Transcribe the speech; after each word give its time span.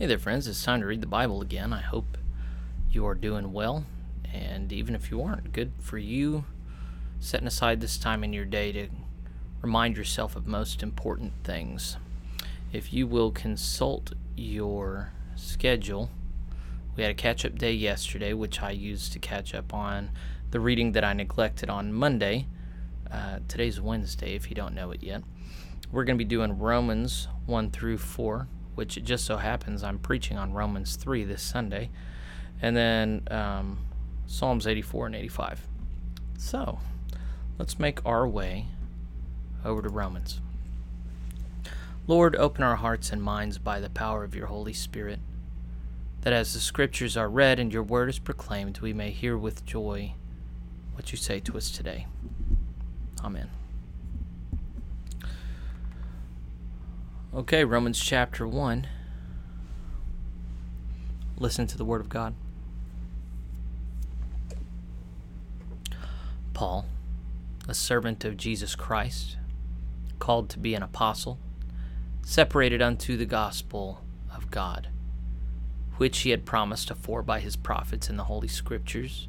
Hey 0.00 0.06
there, 0.06 0.16
friends. 0.18 0.46
It's 0.46 0.62
time 0.62 0.78
to 0.80 0.86
read 0.86 1.00
the 1.00 1.08
Bible 1.08 1.42
again. 1.42 1.72
I 1.72 1.80
hope 1.80 2.16
you 2.88 3.04
are 3.04 3.16
doing 3.16 3.52
well. 3.52 3.84
And 4.32 4.72
even 4.72 4.94
if 4.94 5.10
you 5.10 5.20
aren't, 5.24 5.52
good 5.52 5.72
for 5.80 5.98
you 5.98 6.44
setting 7.18 7.48
aside 7.48 7.80
this 7.80 7.98
time 7.98 8.22
in 8.22 8.32
your 8.32 8.44
day 8.44 8.70
to 8.70 8.88
remind 9.60 9.96
yourself 9.96 10.36
of 10.36 10.46
most 10.46 10.84
important 10.84 11.32
things. 11.42 11.96
If 12.72 12.92
you 12.92 13.08
will 13.08 13.32
consult 13.32 14.12
your 14.36 15.10
schedule, 15.34 16.10
we 16.94 17.02
had 17.02 17.10
a 17.10 17.14
catch 17.14 17.44
up 17.44 17.58
day 17.58 17.72
yesterday, 17.72 18.32
which 18.34 18.62
I 18.62 18.70
used 18.70 19.12
to 19.14 19.18
catch 19.18 19.52
up 19.52 19.74
on 19.74 20.10
the 20.52 20.60
reading 20.60 20.92
that 20.92 21.02
I 21.02 21.12
neglected 21.12 21.68
on 21.70 21.92
Monday. 21.92 22.46
Uh, 23.10 23.40
today's 23.48 23.80
Wednesday, 23.80 24.36
if 24.36 24.48
you 24.48 24.54
don't 24.54 24.76
know 24.76 24.92
it 24.92 25.02
yet. 25.02 25.24
We're 25.90 26.04
going 26.04 26.16
to 26.16 26.24
be 26.24 26.28
doing 26.28 26.56
Romans 26.56 27.26
1 27.46 27.72
through 27.72 27.98
4 27.98 28.46
which 28.78 28.96
it 28.96 29.04
just 29.04 29.24
so 29.24 29.38
happens 29.38 29.82
I'm 29.82 29.98
preaching 29.98 30.38
on 30.38 30.52
Romans 30.52 30.94
3 30.94 31.24
this 31.24 31.42
Sunday, 31.42 31.90
and 32.62 32.76
then 32.76 33.26
um, 33.28 33.78
Psalms 34.28 34.68
84 34.68 35.06
and 35.06 35.16
85. 35.16 35.66
So 36.38 36.78
let's 37.58 37.80
make 37.80 37.98
our 38.06 38.26
way 38.28 38.66
over 39.64 39.82
to 39.82 39.88
Romans. 39.88 40.40
Lord, 42.06 42.36
open 42.36 42.62
our 42.62 42.76
hearts 42.76 43.10
and 43.10 43.20
minds 43.20 43.58
by 43.58 43.80
the 43.80 43.90
power 43.90 44.22
of 44.22 44.36
your 44.36 44.46
Holy 44.46 44.72
Spirit, 44.72 45.18
that 46.20 46.32
as 46.32 46.54
the 46.54 46.60
Scriptures 46.60 47.16
are 47.16 47.28
read 47.28 47.58
and 47.58 47.72
your 47.72 47.82
word 47.82 48.08
is 48.08 48.20
proclaimed, 48.20 48.78
we 48.78 48.92
may 48.92 49.10
hear 49.10 49.36
with 49.36 49.66
joy 49.66 50.14
what 50.92 51.10
you 51.10 51.18
say 51.18 51.40
to 51.40 51.56
us 51.56 51.68
today. 51.72 52.06
Amen. 53.24 53.50
Okay, 57.34 57.62
Romans 57.62 58.00
chapter 58.00 58.48
1. 58.48 58.86
Listen 61.36 61.66
to 61.66 61.76
the 61.76 61.84
Word 61.84 62.00
of 62.00 62.08
God. 62.08 62.34
Paul, 66.54 66.86
a 67.68 67.74
servant 67.74 68.24
of 68.24 68.38
Jesus 68.38 68.74
Christ, 68.74 69.36
called 70.18 70.48
to 70.48 70.58
be 70.58 70.74
an 70.74 70.82
apostle, 70.82 71.38
separated 72.24 72.80
unto 72.80 73.18
the 73.18 73.26
gospel 73.26 74.00
of 74.34 74.50
God, 74.50 74.88
which 75.98 76.20
he 76.20 76.30
had 76.30 76.46
promised 76.46 76.90
afore 76.90 77.22
by 77.22 77.40
his 77.40 77.56
prophets 77.56 78.08
in 78.08 78.16
the 78.16 78.24
Holy 78.24 78.48
Scriptures, 78.48 79.28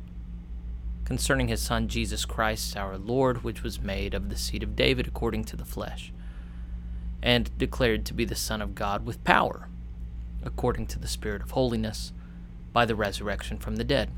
concerning 1.03 1.49
his 1.49 1.61
Son 1.61 1.89
Jesus 1.89 2.23
Christ, 2.23 2.77
our 2.77 2.97
Lord, 2.97 3.43
which 3.43 3.61
was 3.61 3.81
made 3.81 4.13
of 4.13 4.29
the 4.29 4.37
seed 4.37 4.63
of 4.63 4.77
David 4.77 5.05
according 5.05 5.43
to 5.43 5.57
the 5.57 5.65
flesh 5.65 6.13
and 7.21 7.55
declared 7.57 8.05
to 8.05 8.13
be 8.13 8.25
the 8.25 8.35
Son 8.35 8.61
of 8.61 8.75
God 8.75 9.05
with 9.05 9.23
power, 9.23 9.67
according 10.43 10.87
to 10.87 10.99
the 10.99 11.07
Spirit 11.07 11.41
of 11.41 11.51
holiness, 11.51 12.13
by 12.71 12.85
the 12.85 12.95
resurrection 12.95 13.57
from 13.57 13.75
the 13.77 13.83
dead, 13.83 14.09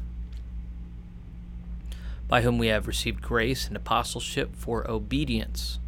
by 2.27 2.41
whom 2.41 2.57
we 2.57 2.67
have 2.67 2.87
received 2.87 3.21
grace 3.21 3.67
and 3.67 3.75
apostleship 3.75 4.55
for 4.55 4.89
obedience 4.89 5.79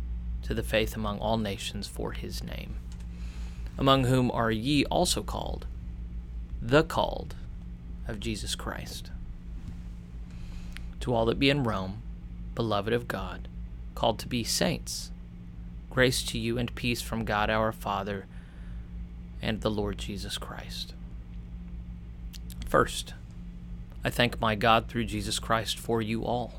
to 0.41 0.53
the 0.53 0.63
faith 0.63 0.95
among 0.95 1.19
all 1.19 1.37
nations 1.37 1.87
for 1.87 2.11
his 2.13 2.43
name, 2.43 2.75
among 3.77 4.05
whom 4.05 4.29
are 4.31 4.51
ye 4.51 4.83
also 4.85 5.21
called, 5.23 5.67
the 6.61 6.83
called 6.83 7.35
of 8.07 8.19
Jesus 8.19 8.55
Christ. 8.55 9.11
To 11.01 11.13
all 11.13 11.25
that 11.25 11.39
be 11.39 11.49
in 11.49 11.63
Rome, 11.63 12.01
beloved 12.55 12.93
of 12.93 13.07
God, 13.07 13.47
called 13.95 14.19
to 14.19 14.27
be 14.27 14.43
saints 14.43 15.11
Grace 15.93 16.23
to 16.23 16.39
you 16.39 16.57
and 16.57 16.73
peace 16.73 17.03
from 17.03 17.23
God 17.23 17.51
our 17.51 17.71
Father 17.71 18.25
and 19.43 19.61
the 19.61 19.69
Lord 19.69 19.99
Jesus 19.99 20.39
Christ. 20.39 20.95
First, 22.65 23.13
I 24.03 24.09
thank 24.09 24.41
my 24.41 24.55
God 24.55 24.87
through 24.87 25.05
Jesus 25.05 25.37
Christ 25.37 25.77
for 25.77 26.01
you 26.01 26.25
all, 26.25 26.53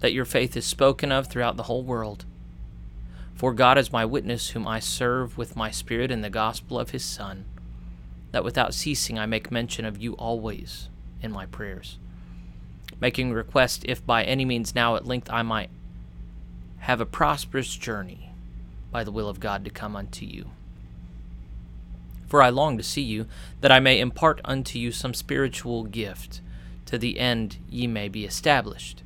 that 0.00 0.12
your 0.12 0.26
faith 0.26 0.58
is 0.58 0.66
spoken 0.66 1.10
of 1.10 1.26
throughout 1.26 1.56
the 1.56 1.62
whole 1.62 1.82
world. 1.82 2.26
For 3.34 3.54
God 3.54 3.78
is 3.78 3.90
my 3.90 4.04
witness, 4.04 4.50
whom 4.50 4.68
I 4.68 4.78
serve 4.78 5.38
with 5.38 5.56
my 5.56 5.70
Spirit 5.70 6.10
in 6.10 6.20
the 6.20 6.28
gospel 6.28 6.78
of 6.78 6.90
his 6.90 7.02
Son, 7.02 7.46
that 8.32 8.44
without 8.44 8.74
ceasing 8.74 9.18
I 9.18 9.24
make 9.24 9.50
mention 9.50 9.86
of 9.86 9.96
you 9.96 10.12
always 10.16 10.90
in 11.22 11.32
my 11.32 11.46
prayers, 11.46 11.96
making 13.00 13.32
request 13.32 13.86
if 13.88 14.04
by 14.04 14.22
any 14.22 14.44
means 14.44 14.74
now 14.74 14.96
at 14.96 15.06
length 15.06 15.30
I 15.30 15.40
might 15.40 15.70
have 16.80 17.00
a 17.00 17.06
prosperous 17.06 17.74
journey 17.74 18.20
by 18.94 19.02
the 19.02 19.10
will 19.10 19.28
of 19.28 19.40
God 19.40 19.64
to 19.64 19.72
come 19.72 19.96
unto 19.96 20.24
you. 20.24 20.52
For 22.28 22.40
I 22.44 22.50
long 22.50 22.76
to 22.78 22.84
see 22.84 23.02
you, 23.02 23.26
that 23.60 23.72
I 23.72 23.80
may 23.80 23.98
impart 23.98 24.40
unto 24.44 24.78
you 24.78 24.92
some 24.92 25.14
spiritual 25.14 25.82
gift, 25.82 26.40
to 26.86 26.96
the 26.96 27.18
end 27.18 27.56
ye 27.68 27.88
may 27.88 28.08
be 28.08 28.24
established. 28.24 29.02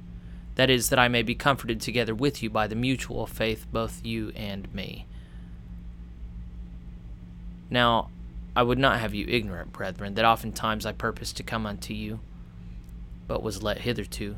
That 0.57 0.69
is, 0.69 0.91
that 0.91 0.99
I 0.99 1.09
may 1.09 1.23
be 1.23 1.35
comforted 1.35 1.81
together 1.81 2.15
with 2.15 2.43
you 2.43 2.51
by 2.51 2.67
the 2.67 2.75
mutual 2.75 3.25
faith, 3.27 3.65
both 3.73 4.05
you 4.05 4.31
and 4.37 4.71
me. 4.75 5.07
Now, 7.71 8.11
I 8.55 8.65
would 8.65 8.79
not 8.79 9.01
have 9.01 9.15
you 9.15 9.25
ignorant, 9.27 9.73
brethren, 9.73 10.13
that 10.17 10.25
oftentimes 10.27 10.85
I 10.85 10.93
purposed 10.93 11.39
to 11.39 11.43
come 11.43 11.65
unto 11.65 11.95
you, 11.95 12.21
but 13.27 13.43
was 13.43 13.63
let 13.63 13.79
hitherto, 13.79 14.37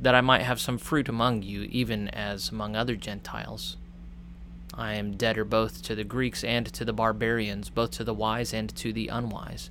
that 0.00 0.16
I 0.16 0.20
might 0.20 0.42
have 0.42 0.58
some 0.58 0.78
fruit 0.78 1.08
among 1.08 1.42
you, 1.42 1.62
even 1.70 2.08
as 2.08 2.48
among 2.48 2.74
other 2.74 2.96
Gentiles 2.96 3.76
I 4.74 4.94
am 4.94 5.16
debtor 5.16 5.44
both 5.44 5.82
to 5.82 5.94
the 5.94 6.04
Greeks 6.04 6.44
and 6.44 6.66
to 6.72 6.84
the 6.84 6.92
barbarians, 6.92 7.70
both 7.70 7.90
to 7.92 8.04
the 8.04 8.14
wise 8.14 8.52
and 8.52 8.74
to 8.76 8.92
the 8.92 9.08
unwise. 9.08 9.70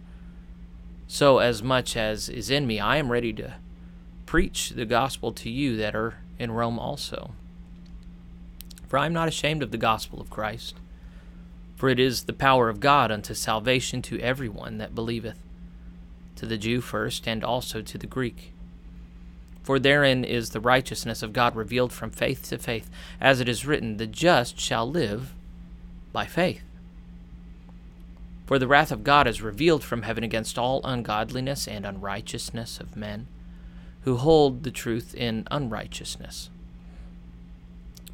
So, 1.08 1.38
as 1.40 1.64
much 1.64 1.96
as 1.96 2.28
is 2.28 2.50
in 2.50 2.68
me, 2.68 2.80
I 2.80 2.98
am 2.98 3.12
ready 3.12 3.32
to 3.34 3.56
preach 4.26 4.72
the 4.72 4.86
gospel 4.86 5.32
to 5.32 5.50
you 5.50 5.78
that 5.78 5.96
are 5.96 6.16
in 6.38 6.52
Rome 6.52 6.78
also. 6.80 7.32
For 8.88 8.98
I 8.98 9.06
am 9.06 9.14
not 9.14 9.28
ashamed 9.28 9.64
of 9.64 9.72
the 9.72 9.78
gospel 9.78 10.20
of 10.20 10.30
Christ, 10.30 10.76
for 11.76 11.90
it 11.90 12.00
is 12.00 12.24
the 12.24 12.34
power 12.34 12.68
of 12.70 12.80
God 12.80 13.12
unto 13.12 13.34
salvation 13.34 14.02
to 14.04 14.20
every 14.20 14.50
one 14.50 14.78
that 14.80 14.96
believeth, 14.96 15.38
to 16.38 16.46
the 16.46 16.58
Jew 16.58 16.82
first, 16.82 17.28
and 17.28 17.44
also 17.44 17.82
to 17.82 17.98
the 17.98 18.08
Greek. 18.08 18.52
For 19.68 19.80
therein 19.80 20.24
is 20.24 20.52
the 20.52 20.62
righteousness 20.62 21.22
of 21.22 21.34
God 21.34 21.54
revealed 21.54 21.92
from 21.92 22.10
faith 22.10 22.48
to 22.52 22.58
faith, 22.58 22.90
as 23.20 23.42
it 23.42 23.50
is 23.50 23.66
written, 23.66 23.98
The 23.98 24.08
just 24.08 24.58
shall 24.58 24.90
live 24.90 25.34
by 26.14 26.26
faith. 26.26 26.64
For 28.46 28.58
the 28.60 28.66
wrath 28.66 28.94
of 28.94 29.04
God 29.04 29.28
is 29.28 29.42
revealed 29.42 29.84
from 29.84 30.04
heaven 30.04 30.24
against 30.24 30.58
all 30.58 30.80
ungodliness 30.86 31.68
and 31.68 31.86
unrighteousness 31.86 32.80
of 32.80 32.96
men 32.96 33.28
who 34.04 34.16
hold 34.16 34.64
the 34.64 34.72
truth 34.72 35.14
in 35.14 35.46
unrighteousness. 35.52 36.50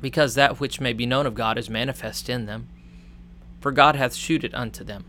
Because 0.02 0.34
that 0.34 0.60
which 0.60 0.82
may 0.82 0.92
be 0.92 1.06
known 1.06 1.28
of 1.28 1.36
God 1.36 1.60
is 1.60 1.70
manifest 1.70 2.32
in 2.32 2.48
them, 2.48 2.68
for 3.62 3.72
God 3.72 3.96
hath 3.96 4.16
shewed 4.16 4.44
it 4.44 4.56
unto 4.56 4.84
them. 4.84 5.06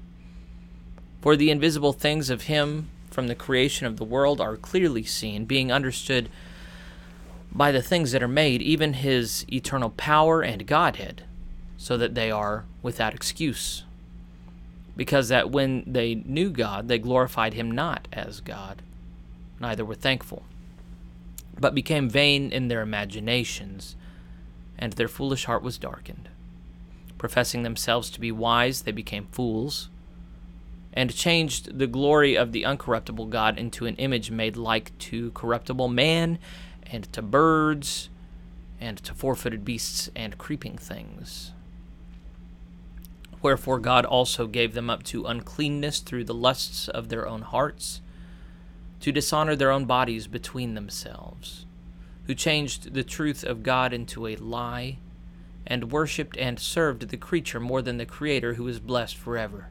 For 1.22 1.36
the 1.36 1.48
invisible 1.50 1.94
things 1.94 2.28
of 2.28 2.42
him 2.42 2.90
from 3.14 3.28
the 3.28 3.34
creation 3.36 3.86
of 3.86 3.96
the 3.96 4.04
world 4.04 4.40
are 4.40 4.56
clearly 4.56 5.04
seen, 5.04 5.44
being 5.44 5.70
understood 5.70 6.28
by 7.52 7.70
the 7.70 7.80
things 7.80 8.10
that 8.10 8.22
are 8.24 8.28
made, 8.28 8.60
even 8.60 8.94
his 8.94 9.46
eternal 9.52 9.90
power 9.90 10.42
and 10.42 10.66
Godhead, 10.66 11.22
so 11.78 11.96
that 11.96 12.16
they 12.16 12.28
are 12.30 12.64
without 12.82 13.14
excuse. 13.14 13.84
Because 14.96 15.28
that 15.28 15.50
when 15.52 15.84
they 15.86 16.16
knew 16.26 16.50
God, 16.50 16.88
they 16.88 16.98
glorified 16.98 17.54
him 17.54 17.70
not 17.70 18.06
as 18.12 18.40
God, 18.40 18.82
neither 19.60 19.84
were 19.84 19.94
thankful, 19.94 20.42
but 21.58 21.72
became 21.74 22.10
vain 22.10 22.50
in 22.50 22.66
their 22.66 22.82
imaginations, 22.82 23.94
and 24.76 24.92
their 24.94 25.08
foolish 25.08 25.44
heart 25.44 25.62
was 25.62 25.78
darkened. 25.78 26.28
Professing 27.16 27.62
themselves 27.62 28.10
to 28.10 28.18
be 28.20 28.32
wise, 28.32 28.82
they 28.82 28.92
became 28.92 29.26
fools 29.30 29.88
and 30.94 31.14
changed 31.14 31.76
the 31.76 31.88
glory 31.88 32.36
of 32.36 32.52
the 32.52 32.62
uncorruptible 32.62 33.28
God 33.28 33.58
into 33.58 33.84
an 33.86 33.96
image 33.96 34.30
made 34.30 34.56
like 34.56 34.96
to 35.00 35.32
corruptible 35.32 35.88
man, 35.88 36.38
and 36.86 37.12
to 37.12 37.20
birds, 37.20 38.08
and 38.80 38.96
to 38.98 39.12
four 39.12 39.34
footed 39.34 39.64
beasts, 39.64 40.08
and 40.14 40.38
creeping 40.38 40.78
things. 40.78 41.50
Wherefore 43.42 43.80
God 43.80 44.04
also 44.06 44.46
gave 44.46 44.72
them 44.74 44.88
up 44.88 45.02
to 45.04 45.26
uncleanness 45.26 45.98
through 45.98 46.24
the 46.24 46.32
lusts 46.34 46.88
of 46.88 47.08
their 47.08 47.26
own 47.26 47.42
hearts, 47.42 48.00
to 49.00 49.10
dishonor 49.12 49.56
their 49.56 49.72
own 49.72 49.86
bodies 49.86 50.28
between 50.28 50.74
themselves, 50.74 51.66
who 52.26 52.34
changed 52.36 52.94
the 52.94 53.02
truth 53.04 53.42
of 53.42 53.62
God 53.64 53.92
into 53.92 54.28
a 54.28 54.36
lie, 54.36 54.98
and 55.66 55.90
worshipped 55.90 56.36
and 56.36 56.60
served 56.60 57.08
the 57.08 57.16
creature 57.16 57.58
more 57.58 57.82
than 57.82 57.96
the 57.98 58.06
Creator 58.06 58.54
who 58.54 58.68
is 58.68 58.78
blessed 58.78 59.16
forever 59.16 59.70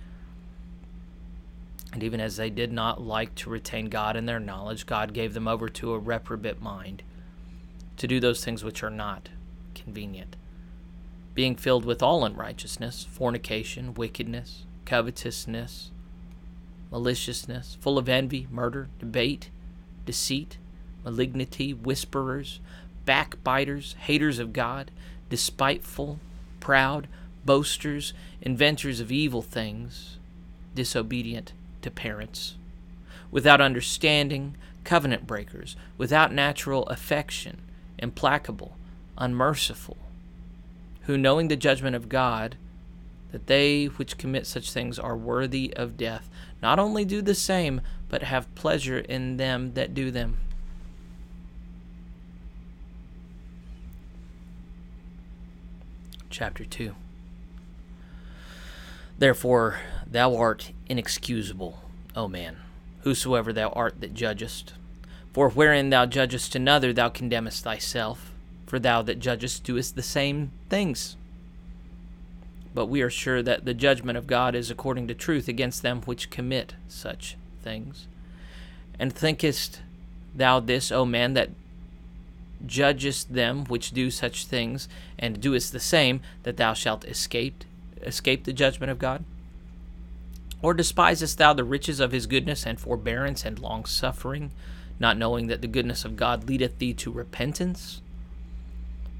And 1.93 2.03
even 2.03 2.21
as 2.21 2.37
they 2.37 2.49
did 2.49 2.71
not 2.71 3.01
like 3.01 3.35
to 3.35 3.49
retain 3.49 3.89
God 3.89 4.15
in 4.15 4.25
their 4.25 4.39
knowledge, 4.39 4.85
God 4.85 5.13
gave 5.13 5.33
them 5.33 5.47
over 5.47 5.67
to 5.69 5.93
a 5.93 5.99
reprobate 5.99 6.61
mind 6.61 7.03
to 7.97 8.07
do 8.07 8.19
those 8.19 8.43
things 8.43 8.63
which 8.63 8.81
are 8.81 8.89
not 8.89 9.29
convenient, 9.75 10.35
being 11.35 11.55
filled 11.55 11.85
with 11.85 12.01
all 12.01 12.23
unrighteousness, 12.23 13.05
fornication, 13.11 13.93
wickedness, 13.93 14.63
covetousness, 14.85 15.91
maliciousness, 16.91 17.77
full 17.81 17.97
of 17.97 18.07
envy, 18.07 18.47
murder, 18.49 18.87
debate, 18.99 19.49
deceit, 20.05 20.57
malignity, 21.03 21.73
whisperers, 21.73 22.59
backbiters, 23.05 23.93
haters 24.01 24.39
of 24.39 24.53
God, 24.53 24.91
despiteful, 25.29 26.19
proud, 26.59 27.07
boasters, 27.45 28.13
inventors 28.41 28.99
of 28.99 29.11
evil 29.11 29.41
things, 29.41 30.17
disobedient 30.73 31.53
to 31.81 31.91
parents. 31.91 32.55
Without 33.31 33.61
understanding, 33.61 34.55
covenant 34.83 35.27
breakers. 35.27 35.75
Without 35.97 36.33
natural 36.33 36.83
affection, 36.87 37.61
implacable, 37.99 38.75
unmerciful. 39.17 39.97
Who, 41.03 41.17
knowing 41.17 41.47
the 41.47 41.55
judgment 41.55 41.95
of 41.95 42.09
God, 42.09 42.57
that 43.31 43.47
they 43.47 43.85
which 43.85 44.17
commit 44.17 44.45
such 44.45 44.71
things 44.71 44.99
are 44.99 45.15
worthy 45.15 45.73
of 45.75 45.97
death, 45.97 46.29
not 46.61 46.77
only 46.79 47.05
do 47.05 47.21
the 47.21 47.33
same, 47.35 47.81
but 48.09 48.23
have 48.23 48.53
pleasure 48.55 48.99
in 48.99 49.37
them 49.37 49.73
that 49.73 49.93
do 49.93 50.11
them. 50.11 50.37
Chapter 56.29 56.63
2 56.65 56.95
Therefore, 59.17 59.77
Thou 60.11 60.35
art 60.35 60.73
inexcusable, 60.89 61.79
O 62.17 62.27
man, 62.27 62.57
whosoever 63.03 63.53
thou 63.53 63.69
art 63.69 64.01
that 64.01 64.13
judgest. 64.13 64.73
For 65.31 65.49
wherein 65.49 65.89
thou 65.89 66.05
judgest 66.05 66.53
another, 66.53 66.91
thou 66.91 67.07
condemnest 67.07 67.63
thyself, 67.63 68.33
for 68.65 68.77
thou 68.77 69.01
that 69.03 69.19
judgest 69.21 69.63
doest 69.63 69.95
the 69.95 70.03
same 70.03 70.51
things. 70.69 71.15
But 72.75 72.87
we 72.87 73.01
are 73.01 73.09
sure 73.09 73.41
that 73.41 73.63
the 73.63 73.73
judgment 73.73 74.17
of 74.17 74.27
God 74.27 74.53
is 74.53 74.69
according 74.69 75.07
to 75.07 75.13
truth 75.13 75.47
against 75.47 75.81
them 75.81 76.01
which 76.01 76.29
commit 76.29 76.73
such 76.89 77.37
things. 77.63 78.07
And 78.99 79.13
thinkest 79.13 79.79
thou 80.35 80.59
this, 80.59 80.91
O 80.91 81.05
man, 81.05 81.35
that 81.35 81.51
judgest 82.65 83.33
them 83.33 83.63
which 83.67 83.91
do 83.91 84.11
such 84.11 84.45
things, 84.45 84.89
and 85.17 85.39
doest 85.39 85.71
the 85.71 85.79
same, 85.79 86.19
that 86.43 86.57
thou 86.57 86.73
shalt 86.73 87.05
escape 87.05 87.63
escape 88.01 88.43
the 88.43 88.51
judgment 88.53 88.91
of 88.91 88.99
God? 88.99 89.23
Or 90.61 90.73
despisest 90.73 91.37
thou 91.37 91.53
the 91.53 91.63
riches 91.63 91.99
of 91.99 92.11
his 92.11 92.27
goodness 92.27 92.65
and 92.65 92.79
forbearance 92.79 93.45
and 93.45 93.57
longsuffering, 93.59 94.51
not 94.99 95.17
knowing 95.17 95.47
that 95.47 95.61
the 95.61 95.67
goodness 95.67 96.05
of 96.05 96.15
God 96.15 96.47
leadeth 96.47 96.77
thee 96.77 96.93
to 96.95 97.11
repentance? 97.11 98.01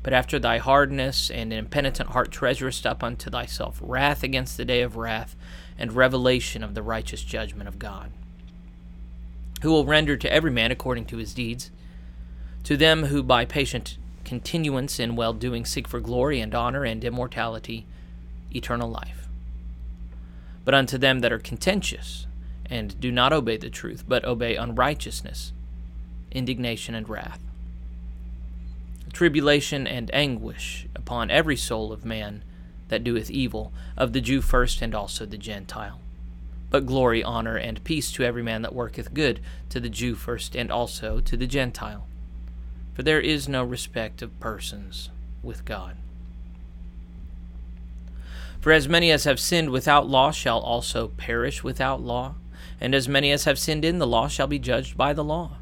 But 0.03 0.13
after 0.13 0.39
thy 0.39 0.57
hardness 0.57 1.29
and 1.29 1.51
an 1.51 1.59
impenitent 1.59 2.09
heart 2.11 2.31
treasurest 2.31 2.85
up 2.85 3.03
unto 3.03 3.29
thyself 3.29 3.79
wrath 3.81 4.23
against 4.23 4.57
the 4.57 4.65
day 4.65 4.81
of 4.81 4.95
wrath 4.95 5.35
and 5.77 5.93
revelation 5.93 6.63
of 6.63 6.73
the 6.75 6.81
righteous 6.83 7.23
judgment 7.23 7.67
of 7.67 7.79
God, 7.79 8.11
who 9.61 9.69
will 9.71 9.85
render 9.85 10.17
to 10.17 10.31
every 10.31 10.49
man 10.51 10.71
according 10.71 11.05
to 11.05 11.17
his 11.17 11.33
deeds. 11.33 11.69
To 12.63 12.77
them 12.77 13.05
who 13.05 13.23
by 13.23 13.45
patient 13.45 13.97
continuance 14.23 14.99
in 14.99 15.15
well 15.15 15.33
doing 15.33 15.65
seek 15.65 15.87
for 15.87 15.99
glory 15.99 16.39
and 16.39 16.53
honor 16.53 16.83
and 16.83 17.03
immortality, 17.03 17.85
eternal 18.53 18.89
life 18.89 19.20
but 20.65 20.73
unto 20.73 20.97
them 20.97 21.19
that 21.19 21.31
are 21.33 21.39
contentious, 21.39 22.27
and 22.69 22.99
do 22.99 23.11
not 23.11 23.33
obey 23.33 23.57
the 23.57 23.69
truth, 23.69 24.03
but 24.07 24.23
obey 24.25 24.55
unrighteousness, 24.55 25.53
indignation 26.31 26.95
and 26.95 27.09
wrath. 27.09 27.41
Tribulation 29.11 29.87
and 29.87 30.13
anguish 30.13 30.87
upon 30.95 31.29
every 31.29 31.57
soul 31.57 31.91
of 31.91 32.05
man 32.05 32.43
that 32.87 33.03
doeth 33.03 33.29
evil, 33.31 33.71
of 33.97 34.13
the 34.13 34.21
Jew 34.21 34.41
first 34.41 34.81
and 34.81 34.93
also 34.95 35.25
the 35.25 35.37
Gentile. 35.37 35.99
But 36.69 36.85
glory, 36.85 37.21
honor, 37.23 37.57
and 37.57 37.83
peace 37.83 38.11
to 38.13 38.23
every 38.23 38.43
man 38.43 38.61
that 38.61 38.75
worketh 38.75 39.13
good, 39.13 39.39
to 39.69 39.79
the 39.79 39.89
Jew 39.89 40.15
first 40.15 40.55
and 40.55 40.71
also 40.71 41.19
to 41.21 41.35
the 41.37 41.47
Gentile. 41.47 42.05
For 42.93 43.03
there 43.03 43.19
is 43.21 43.47
no 43.49 43.63
respect 43.63 44.21
of 44.21 44.37
persons 44.41 45.09
with 45.43 45.63
God. 45.65 45.95
For 48.61 48.71
as 48.71 48.87
many 48.87 49.09
as 49.09 49.23
have 49.23 49.39
sinned 49.39 49.71
without 49.71 50.07
law 50.07 50.29
shall 50.29 50.59
also 50.59 51.07
perish 51.17 51.63
without 51.63 51.99
law, 52.03 52.35
and 52.79 52.93
as 52.93 53.09
many 53.09 53.31
as 53.31 53.45
have 53.45 53.57
sinned 53.57 53.83
in 53.83 53.97
the 53.97 54.05
law 54.05 54.27
shall 54.27 54.45
be 54.45 54.59
judged 54.59 54.95
by 54.95 55.13
the 55.13 55.23
law. 55.23 55.57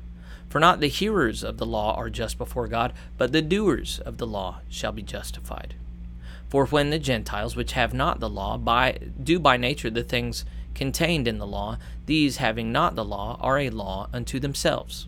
For 0.50 0.60
not 0.60 0.81
the 0.81 0.88
hearers 0.90 1.42
of 1.42 1.57
the 1.57 1.66
law 1.66 1.96
are 1.96 2.10
just 2.10 2.38
before 2.38 2.68
God, 2.68 2.92
but 3.18 3.31
the 3.31 3.42
doers 3.42 4.00
of 4.00 4.18
the 4.18 4.28
law 4.28 4.60
shall 4.68 4.92
be 4.92 5.01
justified. 5.01 5.75
For 6.50 6.66
when 6.66 6.90
the 6.90 7.00
Gentiles 7.00 7.56
which 7.56 7.72
have 7.72 7.94
not 7.94 8.19
the 8.19 8.30
law 8.30 8.57
by, 8.57 8.98
do 9.24 9.40
by 9.40 9.56
nature 9.56 9.90
the 9.90 10.04
things 10.04 10.44
contained 10.75 11.25
in 11.25 11.38
the 11.38 11.48
law, 11.48 11.78
these 12.06 12.38
having 12.38 12.74
not 12.74 12.96
the 12.96 13.06
law 13.06 13.38
are 13.40 13.60
a 13.60 13.69
law 13.69 14.10
unto 14.12 14.40
themselves 14.42 15.07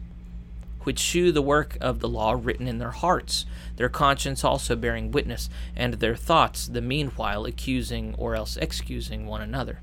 which 0.83 0.99
shew 0.99 1.31
the 1.31 1.41
work 1.41 1.77
of 1.79 1.99
the 1.99 2.09
law 2.09 2.33
written 2.39 2.67
in 2.67 2.79
their 2.79 2.91
hearts, 2.91 3.45
their 3.75 3.89
conscience 3.89 4.43
also 4.43 4.75
bearing 4.75 5.11
witness, 5.11 5.49
and 5.75 5.95
their 5.95 6.15
thoughts 6.15 6.67
the 6.67 6.81
meanwhile 6.81 7.45
accusing 7.45 8.15
or 8.17 8.35
else 8.35 8.57
excusing 8.57 9.25
one 9.25 9.41
another. 9.41 9.79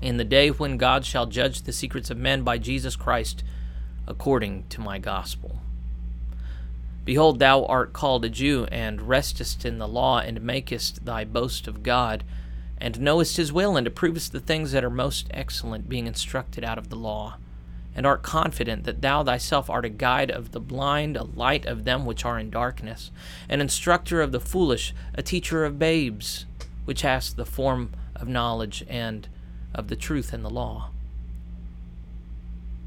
In 0.00 0.16
the 0.16 0.24
day 0.24 0.48
when 0.50 0.76
God 0.76 1.04
shall 1.04 1.26
judge 1.26 1.62
the 1.62 1.72
secrets 1.72 2.10
of 2.10 2.16
men 2.18 2.42
by 2.42 2.58
Jesus 2.58 2.96
Christ 2.96 3.44
according 4.06 4.64
to 4.70 4.80
my 4.80 4.98
gospel. 4.98 5.58
Behold, 7.04 7.38
thou 7.38 7.64
art 7.66 7.92
called 7.92 8.24
a 8.24 8.30
Jew, 8.30 8.64
and 8.72 8.98
restest 9.00 9.66
in 9.66 9.76
the 9.76 9.88
law, 9.88 10.20
and 10.20 10.40
makest 10.40 11.04
thy 11.04 11.22
boast 11.24 11.66
of 11.68 11.82
God, 11.82 12.24
and 12.80 12.98
knowest 13.00 13.36
his 13.36 13.52
will, 13.52 13.76
and 13.76 13.86
approvest 13.86 14.30
the 14.32 14.40
things 14.40 14.72
that 14.72 14.84
are 14.84 14.88
most 14.88 15.26
excellent, 15.30 15.86
being 15.88 16.06
instructed 16.06 16.64
out 16.64 16.78
of 16.78 16.88
the 16.88 16.96
law 16.96 17.36
and 17.94 18.06
art 18.06 18.22
confident 18.22 18.84
that 18.84 19.02
thou 19.02 19.22
thyself 19.22 19.70
art 19.70 19.84
a 19.84 19.88
guide 19.90 20.30
of 20.30 20.52
the 20.52 20.60
blind, 20.60 21.16
a 21.16 21.22
light 21.24 21.64
of 21.66 21.84
them 21.84 22.04
which 22.04 22.24
are 22.24 22.38
in 22.38 22.50
darkness, 22.50 23.10
an 23.48 23.60
instructor 23.60 24.20
of 24.20 24.32
the 24.32 24.40
foolish, 24.40 24.92
a 25.14 25.22
teacher 25.22 25.64
of 25.64 25.78
babes, 25.78 26.44
which 26.86 27.02
hast 27.02 27.36
the 27.36 27.46
form 27.46 27.92
of 28.16 28.28
knowledge 28.28 28.84
and 28.88 29.28
of 29.74 29.88
the 29.88 29.96
truth 29.96 30.32
and 30.32 30.44
the 30.44 30.50
law. 30.50 30.90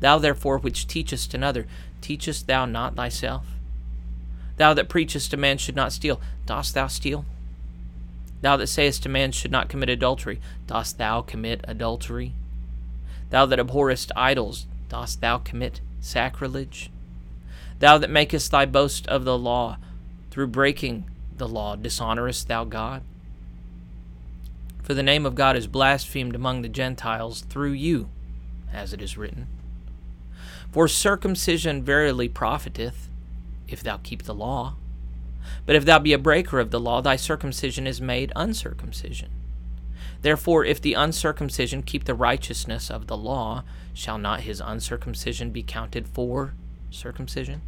Thou 0.01 0.19
therefore 0.19 0.59
which 0.59 0.87
teachest 0.87 1.33
another, 1.33 1.67
teachest 2.01 2.47
thou 2.47 2.65
not 2.65 2.95
thyself? 2.95 3.45
Thou 4.57 4.73
that 4.73 4.89
preachest 4.89 5.33
a 5.33 5.37
man 5.37 5.57
should 5.57 5.75
not 5.75 5.93
steal, 5.93 6.19
dost 6.45 6.73
thou 6.73 6.87
steal? 6.87 7.25
Thou 8.41 8.57
that 8.57 8.67
sayest 8.67 9.05
a 9.05 9.09
man 9.09 9.31
should 9.31 9.51
not 9.51 9.69
commit 9.69 9.89
adultery, 9.89 10.39
dost 10.67 10.97
thou 10.97 11.21
commit 11.21 11.63
adultery? 11.67 12.33
Thou 13.31 13.45
that 13.47 13.57
abhorrest 13.59 14.11
idols, 14.15 14.67
Dost 14.89 15.21
thou 15.21 15.37
commit 15.37 15.81
sacrilege? 15.99 16.91
Thou 17.79 17.97
that 17.97 18.09
makest 18.09 18.51
thy 18.51 18.65
boast 18.65 19.05
of 19.07 19.25
the 19.25 19.37
law, 19.37 19.77
through 20.31 20.47
breaking 20.47 21.09
the 21.37 21.47
law, 21.47 21.75
dishonorest 21.75 22.47
thou 22.47 22.63
God? 22.63 23.03
For 24.81 24.93
the 24.93 25.03
name 25.03 25.25
of 25.25 25.35
God 25.35 25.57
is 25.57 25.67
blasphemed 25.67 26.33
among 26.35 26.61
the 26.61 26.69
Gentiles 26.69 27.41
through 27.41 27.73
you, 27.73 28.09
as 28.71 28.93
it 28.93 29.01
is 29.01 29.17
written. 29.17 29.47
For 30.71 30.87
circumcision 30.87 31.83
verily 31.83 32.29
profiteth, 32.29 33.09
if 33.67 33.83
thou 33.83 33.97
keep 33.97 34.23
the 34.23 34.33
law. 34.33 34.75
But 35.65 35.75
if 35.75 35.85
thou 35.85 35.99
be 35.99 36.13
a 36.13 36.17
breaker 36.17 36.59
of 36.59 36.71
the 36.71 36.79
law, 36.79 37.01
thy 37.01 37.17
circumcision 37.17 37.85
is 37.85 37.99
made 38.01 38.31
uncircumcision. 38.35 39.29
Therefore, 40.27 40.65
if 40.65 40.81
the 40.81 40.93
uncircumcision 40.93 41.83
keep 41.83 42.03
the 42.03 42.13
righteousness 42.13 42.91
of 42.91 43.07
the 43.07 43.15
law, 43.15 43.63
shall 43.93 44.17
not 44.17 44.41
his 44.41 44.59
uncircumcision 44.59 45.51
be 45.51 45.63
counted 45.63 46.05
for 46.05 46.53
circumcision? 46.89 47.61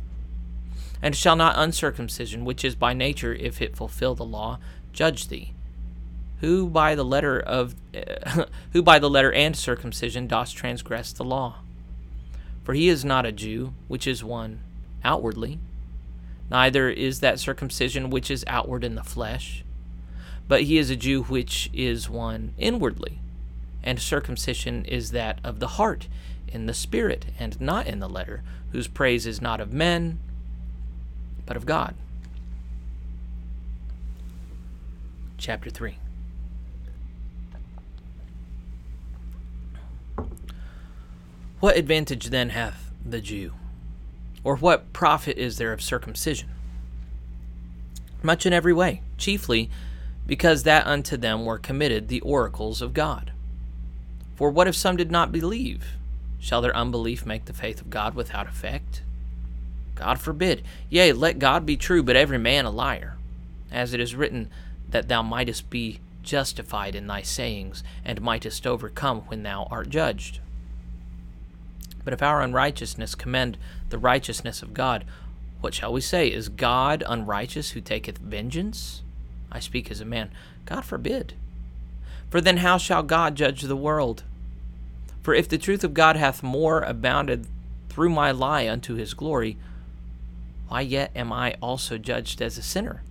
And 1.01 1.15
shall 1.15 1.37
not 1.37 1.55
uncircumcision, 1.57 2.43
which 2.43 2.65
is 2.65 2.75
by 2.75 2.91
nature, 2.91 3.33
if 3.33 3.61
it 3.61 3.77
fulfill 3.77 4.13
the 4.13 4.25
law, 4.25 4.59
judge 4.91 5.29
thee? 5.29 5.53
Who 6.41 6.67
by 6.67 6.95
the 6.95 7.05
letter 7.05 7.39
of 7.39 7.75
uh, 7.95 8.43
who 8.73 8.81
by 8.81 8.99
the 8.99 9.09
letter 9.09 9.31
and 9.31 9.55
circumcision 9.55 10.27
dost 10.27 10.57
transgress 10.57 11.13
the 11.13 11.23
law? 11.23 11.59
For 12.65 12.73
he 12.73 12.89
is 12.89 13.05
not 13.05 13.25
a 13.25 13.31
Jew, 13.31 13.71
which 13.87 14.05
is 14.05 14.21
one 14.21 14.59
outwardly, 15.05 15.59
neither 16.49 16.89
is 16.89 17.21
that 17.21 17.39
circumcision 17.39 18.09
which 18.09 18.29
is 18.29 18.43
outward 18.49 18.83
in 18.83 18.95
the 18.95 19.03
flesh 19.05 19.63
but 20.49 20.63
he 20.63 20.79
is 20.79 20.89
a 20.89 20.95
Jew 20.95 21.23
which 21.25 21.69
is 21.73 22.09
one 22.09 22.53
inwardly, 22.57 23.19
and 23.83 23.99
circumcision 24.01 24.83
is 24.85 25.11
that 25.11 25.39
of 25.43 25.59
the 25.59 25.77
heart, 25.77 26.07
in 26.47 26.65
the 26.65 26.73
spirit, 26.73 27.27
and 27.37 27.61
not 27.61 27.85
in 27.85 27.99
the 27.99 28.09
letter, 28.09 28.41
whose 28.71 28.87
praise 28.87 29.27
is 29.27 29.39
not 29.41 29.61
of 29.61 29.71
men, 29.71 30.17
but 31.45 31.55
of 31.55 31.67
God. 31.67 31.93
Chapter 35.37 35.69
3 35.69 35.97
What 41.59 41.77
advantage 41.77 42.27
then 42.31 42.49
hath 42.49 42.89
the 43.05 43.21
Jew? 43.21 43.51
Or 44.43 44.55
what 44.55 44.93
profit 44.93 45.37
is 45.37 45.57
there 45.57 45.73
of 45.73 45.81
circumcision? 45.83 46.49
Much 48.23 48.47
in 48.47 48.53
every 48.53 48.73
way, 48.73 49.03
chiefly 49.17 49.69
because 50.29 50.61
that 50.61 50.85
unto 50.85 51.17
them 51.17 51.43
were 51.43 51.57
committed 51.57 52.07
the 52.07 52.21
oracles 52.21 52.83
of 52.83 52.93
God. 52.93 53.31
For 54.35 54.51
what 54.51 54.67
if 54.67 54.75
some 54.75 54.95
did 54.95 55.09
not 55.09 55.31
believe? 55.31 55.97
Shall 56.39 56.61
their 56.61 56.75
unbelief 56.77 57.25
make 57.25 57.45
the 57.45 57.51
faith 57.53 57.81
of 57.81 57.89
God 57.89 58.13
without 58.13 58.47
effect? 58.47 59.01
God 59.95 60.19
forbid. 60.19 60.63
Yea, 60.87 61.13
let 61.13 61.39
God 61.39 61.65
be 61.65 61.75
true, 61.75 62.03
but 62.03 62.15
every 62.15 62.37
man 62.37 62.65
a 62.65 62.69
liar. 62.69 63.17
As 63.71 63.91
it 63.91 63.99
is 63.99 64.13
written, 64.13 64.51
that 64.87 65.07
thou 65.07 65.23
mightest 65.23 65.71
be 65.71 65.99
justified 66.21 66.93
in 66.93 67.07
thy 67.07 67.23
sayings, 67.23 67.83
and 68.05 68.21
mightest 68.21 68.67
overcome 68.67 69.21
when 69.29 69.41
thou 69.41 69.67
art 69.71 69.89
judged. 69.89 70.37
But 72.03 72.13
if 72.13 72.21
our 72.21 72.43
unrighteousness 72.43 73.15
commend 73.15 73.57
the 73.89 73.97
righteousness 73.97 74.61
of 74.61 74.75
God, 74.75 75.05
what 75.61 75.73
shall 75.73 75.91
we 75.91 76.01
say? 76.01 76.27
Is 76.27 76.49
God 76.49 77.03
unrighteous 77.07 77.71
who 77.71 77.81
taketh 77.81 78.19
vengeance? 78.19 79.01
I 79.51 79.59
speak 79.59 79.89
as 79.89 80.01
a 80.01 80.05
man. 80.05 80.31
God 80.65 80.85
forbid. 80.85 81.33
For 82.29 82.41
then 82.41 82.57
how 82.57 82.77
shall 82.77 83.03
God 83.03 83.35
judge 83.35 83.61
the 83.63 83.75
world? 83.75 84.23
For 85.21 85.33
if 85.33 85.49
the 85.49 85.57
truth 85.57 85.83
of 85.83 85.93
God 85.93 86.15
hath 86.15 86.43
more 86.43 86.81
abounded 86.81 87.47
through 87.89 88.09
my 88.09 88.31
lie 88.31 88.67
unto 88.67 88.95
his 88.95 89.13
glory, 89.13 89.57
why 90.67 90.81
yet 90.81 91.11
am 91.15 91.33
I 91.33 91.55
also 91.61 91.97
judged 91.97 92.41
as 92.41 92.57
a 92.57 92.61
sinner? 92.63 93.01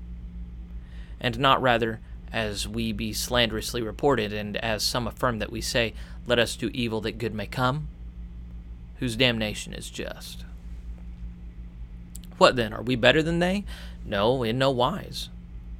And 1.21 1.39
not 1.41 1.61
rather 1.61 1.99
as 2.33 2.69
we 2.69 2.93
be 2.93 3.13
slanderously 3.13 3.83
reported, 3.83 4.33
and 4.33 4.57
as 4.59 4.83
some 4.83 5.07
affirm 5.09 5.39
that 5.41 5.51
we 5.51 5.61
say, 5.61 5.95
Let 6.27 6.39
us 6.39 6.55
do 6.57 6.71
evil 6.73 7.01
that 7.01 7.19
good 7.19 7.35
may 7.35 7.47
come, 7.47 7.89
whose 9.01 9.17
damnation 9.17 9.73
is 9.75 9.91
just. 9.91 10.45
What 12.37 12.55
then? 12.55 12.73
Are 12.73 12.83
we 12.83 12.95
better 12.95 13.23
than 13.23 13.41
they? 13.41 13.65
No, 14.07 14.45
in 14.45 14.59
no 14.59 14.71
wise. 14.71 15.29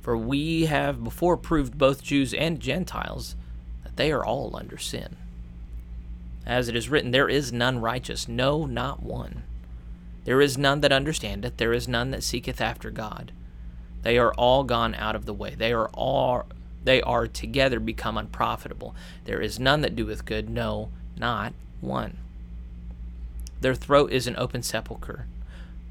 For 0.09 0.17
we 0.17 0.65
have 0.65 1.05
before 1.05 1.37
proved 1.37 1.77
both 1.77 2.03
Jews 2.03 2.33
and 2.33 2.61
Gentiles 2.61 3.37
that 3.83 3.97
they 3.99 4.11
are 4.11 4.25
all 4.25 4.57
under 4.57 4.79
sin. 4.79 5.17
As 6.47 6.67
it 6.67 6.75
is 6.75 6.89
written, 6.89 7.11
There 7.11 7.29
is 7.29 7.53
none 7.53 7.83
righteous, 7.83 8.27
no, 8.27 8.65
not 8.65 9.03
one. 9.03 9.43
There 10.25 10.41
is 10.41 10.57
none 10.57 10.81
that 10.81 10.93
understandeth, 10.93 11.59
there 11.59 11.75
is 11.75 11.87
none 11.87 12.11
that 12.13 12.23
seeketh 12.23 12.59
after 12.59 12.91
God. 12.91 13.33
They 14.01 14.17
are 14.17 14.33
all 14.33 14.65
gone 14.65 14.95
out 14.95 15.15
of 15.15 15.27
the 15.27 15.35
way. 15.35 15.55
They 15.55 15.75
are 15.75 15.89
all 15.91 16.47
they 16.83 17.03
are 17.03 17.27
together 17.29 17.79
become 17.79 18.17
unprofitable. 18.17 18.95
There 19.27 19.43
is 19.43 19.61
none 19.61 19.83
that 19.83 19.95
doeth 19.95 20.25
good, 20.25 20.49
no, 20.49 20.89
not 21.19 21.53
one. 21.83 22.17
Their 23.61 23.75
throat 23.75 24.11
is 24.11 24.27
an 24.27 24.37
open 24.39 24.63
sepulchre. 24.63 25.27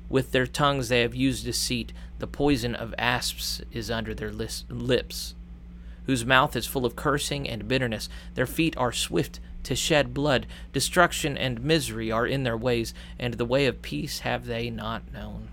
With 0.09 0.31
their 0.31 0.47
tongues 0.47 0.89
they 0.89 1.01
have 1.01 1.13
used 1.13 1.45
deceit. 1.45 1.93
The 2.19 2.27
poison 2.27 2.73
of 2.73 2.95
asps 2.97 3.61
is 3.71 3.91
under 3.91 4.13
their 4.15 4.31
lips, 4.31 5.35
whose 6.05 6.25
mouth 6.25 6.55
is 6.55 6.65
full 6.65 6.85
of 6.85 6.95
cursing 6.95 7.47
and 7.47 7.67
bitterness. 7.67 8.09
Their 8.33 8.47
feet 8.47 8.75
are 8.75 8.91
swift 8.91 9.39
to 9.63 9.75
shed 9.75 10.13
blood. 10.15 10.47
Destruction 10.73 11.37
and 11.37 11.61
misery 11.61 12.11
are 12.11 12.25
in 12.25 12.43
their 12.43 12.57
ways, 12.57 12.93
and 13.19 13.35
the 13.35 13.45
way 13.45 13.67
of 13.67 13.83
peace 13.83 14.19
have 14.19 14.45
they 14.47 14.69
not 14.71 15.03
known. 15.13 15.49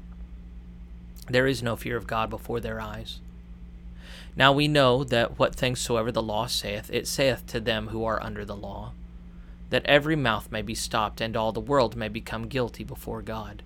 There 1.29 1.47
is 1.47 1.63
no 1.63 1.77
fear 1.77 1.97
of 1.97 2.07
God 2.07 2.31
before 2.31 2.61
their 2.61 2.81
eyes. 2.81 3.19
Now 4.37 4.53
we 4.53 4.67
know 4.67 5.05
that 5.05 5.39
what 5.39 5.55
things 5.55 5.81
soever 5.81 6.11
the 6.11 6.23
law 6.23 6.47
saith, 6.47 6.91
it 6.93 7.07
saith 7.07 7.47
to 7.49 7.61
them 7.61 7.89
who 7.89 8.05
are 8.05 8.23
under 8.23 8.45
the 8.45 8.57
law, 8.57 8.93
that 9.71 9.85
every 9.85 10.17
mouth 10.17 10.51
may 10.51 10.63
be 10.63 10.75
stopped, 10.75 11.21
and 11.21 11.37
all 11.37 11.53
the 11.53 11.61
world 11.61 11.95
may 11.95 12.09
become 12.09 12.47
guilty 12.49 12.85
before 12.85 13.21
God. 13.21 13.63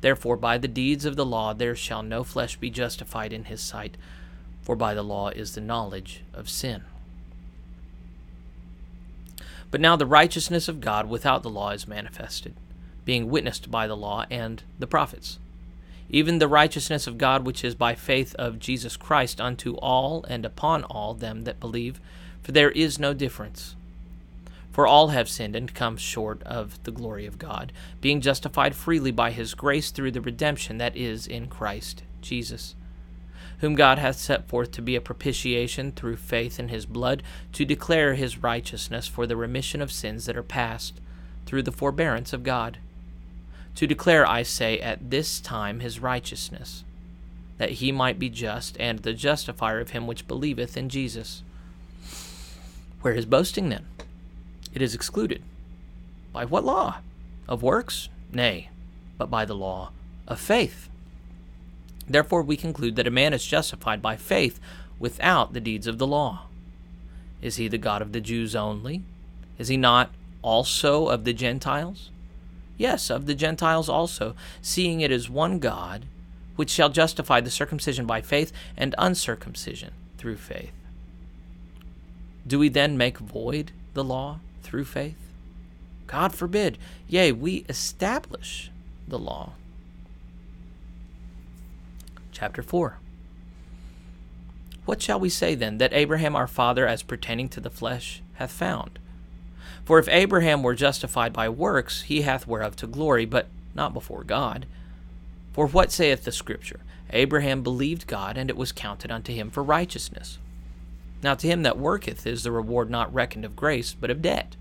Therefore, 0.00 0.36
by 0.36 0.56
the 0.58 0.68
deeds 0.68 1.04
of 1.04 1.16
the 1.16 1.26
law 1.26 1.52
there 1.52 1.74
shall 1.76 2.02
no 2.02 2.24
flesh 2.24 2.56
be 2.56 2.70
justified 2.70 3.32
in 3.32 3.44
his 3.44 3.60
sight, 3.60 3.96
for 4.62 4.74
by 4.76 4.94
the 4.94 5.02
law 5.02 5.28
is 5.28 5.54
the 5.54 5.60
knowledge 5.60 6.22
of 6.32 6.48
sin. 6.48 6.84
But 9.70 9.80
now 9.80 9.96
the 9.96 10.06
righteousness 10.06 10.68
of 10.68 10.80
God 10.80 11.08
without 11.08 11.42
the 11.42 11.50
law 11.50 11.70
is 11.70 11.86
manifested, 11.86 12.54
being 13.04 13.28
witnessed 13.30 13.70
by 13.70 13.86
the 13.86 13.96
law 13.96 14.24
and 14.30 14.62
the 14.78 14.86
prophets, 14.86 15.38
even 16.08 16.38
the 16.38 16.48
righteousness 16.48 17.06
of 17.06 17.18
God 17.18 17.44
which 17.46 17.62
is 17.62 17.74
by 17.76 17.94
faith 17.94 18.34
of 18.34 18.58
Jesus 18.58 18.96
Christ 18.96 19.40
unto 19.40 19.74
all 19.76 20.24
and 20.24 20.44
upon 20.44 20.82
all 20.84 21.14
them 21.14 21.44
that 21.44 21.60
believe, 21.60 22.00
for 22.42 22.52
there 22.52 22.70
is 22.72 22.98
no 22.98 23.14
difference. 23.14 23.76
For 24.72 24.86
all 24.86 25.08
have 25.08 25.28
sinned 25.28 25.56
and 25.56 25.72
come 25.74 25.96
short 25.96 26.42
of 26.44 26.82
the 26.84 26.92
glory 26.92 27.26
of 27.26 27.38
God, 27.38 27.72
being 28.00 28.20
justified 28.20 28.74
freely 28.74 29.10
by 29.10 29.32
his 29.32 29.54
grace 29.54 29.90
through 29.90 30.12
the 30.12 30.20
redemption 30.20 30.78
that 30.78 30.96
is 30.96 31.26
in 31.26 31.48
Christ 31.48 32.04
Jesus, 32.20 32.76
whom 33.58 33.74
God 33.74 33.98
hath 33.98 34.16
set 34.16 34.46
forth 34.48 34.70
to 34.72 34.82
be 34.82 34.94
a 34.94 35.00
propitiation 35.00 35.90
through 35.90 36.16
faith 36.16 36.60
in 36.60 36.68
his 36.68 36.86
blood, 36.86 37.22
to 37.54 37.64
declare 37.64 38.14
his 38.14 38.42
righteousness 38.42 39.08
for 39.08 39.26
the 39.26 39.36
remission 39.36 39.82
of 39.82 39.90
sins 39.90 40.26
that 40.26 40.36
are 40.36 40.42
past, 40.42 40.94
through 41.46 41.62
the 41.62 41.72
forbearance 41.72 42.32
of 42.32 42.44
God. 42.44 42.78
To 43.74 43.86
declare, 43.88 44.24
I 44.26 44.44
say, 44.44 44.78
at 44.78 45.10
this 45.10 45.40
time 45.40 45.80
his 45.80 45.98
righteousness, 45.98 46.84
that 47.58 47.70
he 47.70 47.90
might 47.90 48.20
be 48.20 48.28
just, 48.30 48.76
and 48.78 49.00
the 49.00 49.14
justifier 49.14 49.80
of 49.80 49.90
him 49.90 50.06
which 50.06 50.28
believeth 50.28 50.76
in 50.76 50.88
Jesus. 50.88 51.42
Where 53.00 53.14
is 53.14 53.26
boasting 53.26 53.68
then? 53.68 53.86
it 54.72 54.82
is 54.82 54.94
excluded. 54.94 55.42
By 56.32 56.44
what 56.44 56.64
law? 56.64 56.98
Of 57.48 57.62
works? 57.62 58.08
Nay, 58.32 58.70
but 59.18 59.30
by 59.30 59.44
the 59.44 59.54
law 59.54 59.90
of 60.28 60.38
faith. 60.40 60.88
Therefore, 62.08 62.42
we 62.42 62.56
conclude 62.56 62.96
that 62.96 63.06
a 63.06 63.10
man 63.10 63.32
is 63.32 63.44
justified 63.44 64.00
by 64.00 64.16
faith 64.16 64.60
without 64.98 65.52
the 65.52 65.60
deeds 65.60 65.86
of 65.86 65.98
the 65.98 66.06
law. 66.06 66.46
Is 67.42 67.56
he 67.56 67.68
the 67.68 67.78
God 67.78 68.02
of 68.02 68.12
the 68.12 68.20
Jews 68.20 68.54
only? 68.54 69.02
Is 69.58 69.68
he 69.68 69.76
not 69.76 70.10
also 70.42 71.08
of 71.08 71.24
the 71.24 71.32
Gentiles? 71.32 72.10
Yes, 72.76 73.10
of 73.10 73.26
the 73.26 73.34
Gentiles 73.34 73.88
also, 73.88 74.34
seeing 74.62 75.00
it 75.00 75.10
is 75.10 75.28
one 75.28 75.58
God 75.58 76.06
which 76.56 76.70
shall 76.70 76.88
justify 76.90 77.40
the 77.40 77.50
circumcision 77.50 78.06
by 78.06 78.20
faith 78.20 78.52
and 78.76 78.94
uncircumcision 78.98 79.92
through 80.18 80.36
faith. 80.36 80.72
Do 82.46 82.58
we 82.58 82.68
then 82.68 82.96
make 82.96 83.18
void 83.18 83.72
the 83.94 84.04
law? 84.04 84.40
through 84.62 84.84
faith? 84.84 85.16
God 86.06 86.34
forbid. 86.34 86.78
Yea, 87.08 87.32
we 87.32 87.64
establish 87.68 88.70
the 89.06 89.18
law. 89.18 89.52
Chapter 92.32 92.62
4 92.62 92.98
What 94.86 95.00
shall 95.02 95.20
we 95.20 95.28
say 95.28 95.54
then 95.54 95.78
that 95.78 95.92
Abraham 95.92 96.34
our 96.34 96.46
father, 96.46 96.86
as 96.86 97.02
pertaining 97.02 97.48
to 97.50 97.60
the 97.60 97.70
flesh, 97.70 98.22
hath 98.34 98.50
found? 98.50 98.98
For 99.84 99.98
if 99.98 100.08
Abraham 100.08 100.62
were 100.62 100.74
justified 100.74 101.32
by 101.32 101.48
works, 101.48 102.02
he 102.02 102.22
hath 102.22 102.46
whereof 102.46 102.76
to 102.76 102.86
glory, 102.86 103.24
but 103.24 103.46
not 103.74 103.92
before 103.94 104.24
God. 104.24 104.66
For 105.52 105.66
what 105.66 105.90
saith 105.90 106.24
the 106.24 106.32
Scripture? 106.32 106.80
Abraham 107.12 107.62
believed 107.62 108.06
God, 108.06 108.36
and 108.38 108.48
it 108.50 108.56
was 108.56 108.70
counted 108.72 109.10
unto 109.10 109.32
him 109.32 109.50
for 109.50 109.62
righteousness. 109.62 110.38
Now 111.22 111.34
to 111.34 111.46
him 111.46 111.62
that 111.62 111.78
worketh 111.78 112.26
is 112.26 112.42
the 112.42 112.52
reward 112.52 112.90
not 112.90 113.12
reckoned 113.12 113.44
of 113.44 113.56
grace, 113.56 113.94
but 113.98 114.10
of 114.10 114.22
debt. 114.22 114.56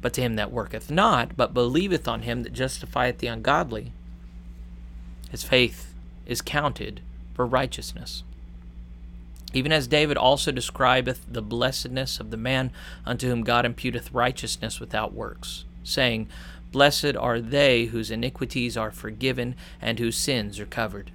But 0.00 0.12
to 0.14 0.20
him 0.20 0.36
that 0.36 0.52
worketh 0.52 0.90
not, 0.90 1.36
but 1.36 1.54
believeth 1.54 2.06
on 2.08 2.22
him 2.22 2.42
that 2.42 2.52
justifieth 2.52 3.18
the 3.18 3.28
ungodly, 3.28 3.92
his 5.30 5.44
faith 5.44 5.94
is 6.26 6.42
counted 6.42 7.00
for 7.34 7.46
righteousness. 7.46 8.24
Even 9.54 9.72
as 9.72 9.86
David 9.86 10.16
also 10.16 10.50
describeth 10.50 11.24
the 11.28 11.42
blessedness 11.42 12.20
of 12.20 12.30
the 12.30 12.36
man 12.36 12.70
unto 13.06 13.28
whom 13.28 13.42
God 13.42 13.64
imputeth 13.64 14.08
righteousness 14.12 14.80
without 14.80 15.12
works, 15.14 15.64
saying, 15.82 16.28
Blessed 16.72 17.16
are 17.16 17.40
they 17.40 17.86
whose 17.86 18.10
iniquities 18.10 18.76
are 18.76 18.90
forgiven 18.90 19.54
and 19.80 19.98
whose 19.98 20.16
sins 20.16 20.58
are 20.58 20.66
covered. 20.66 21.10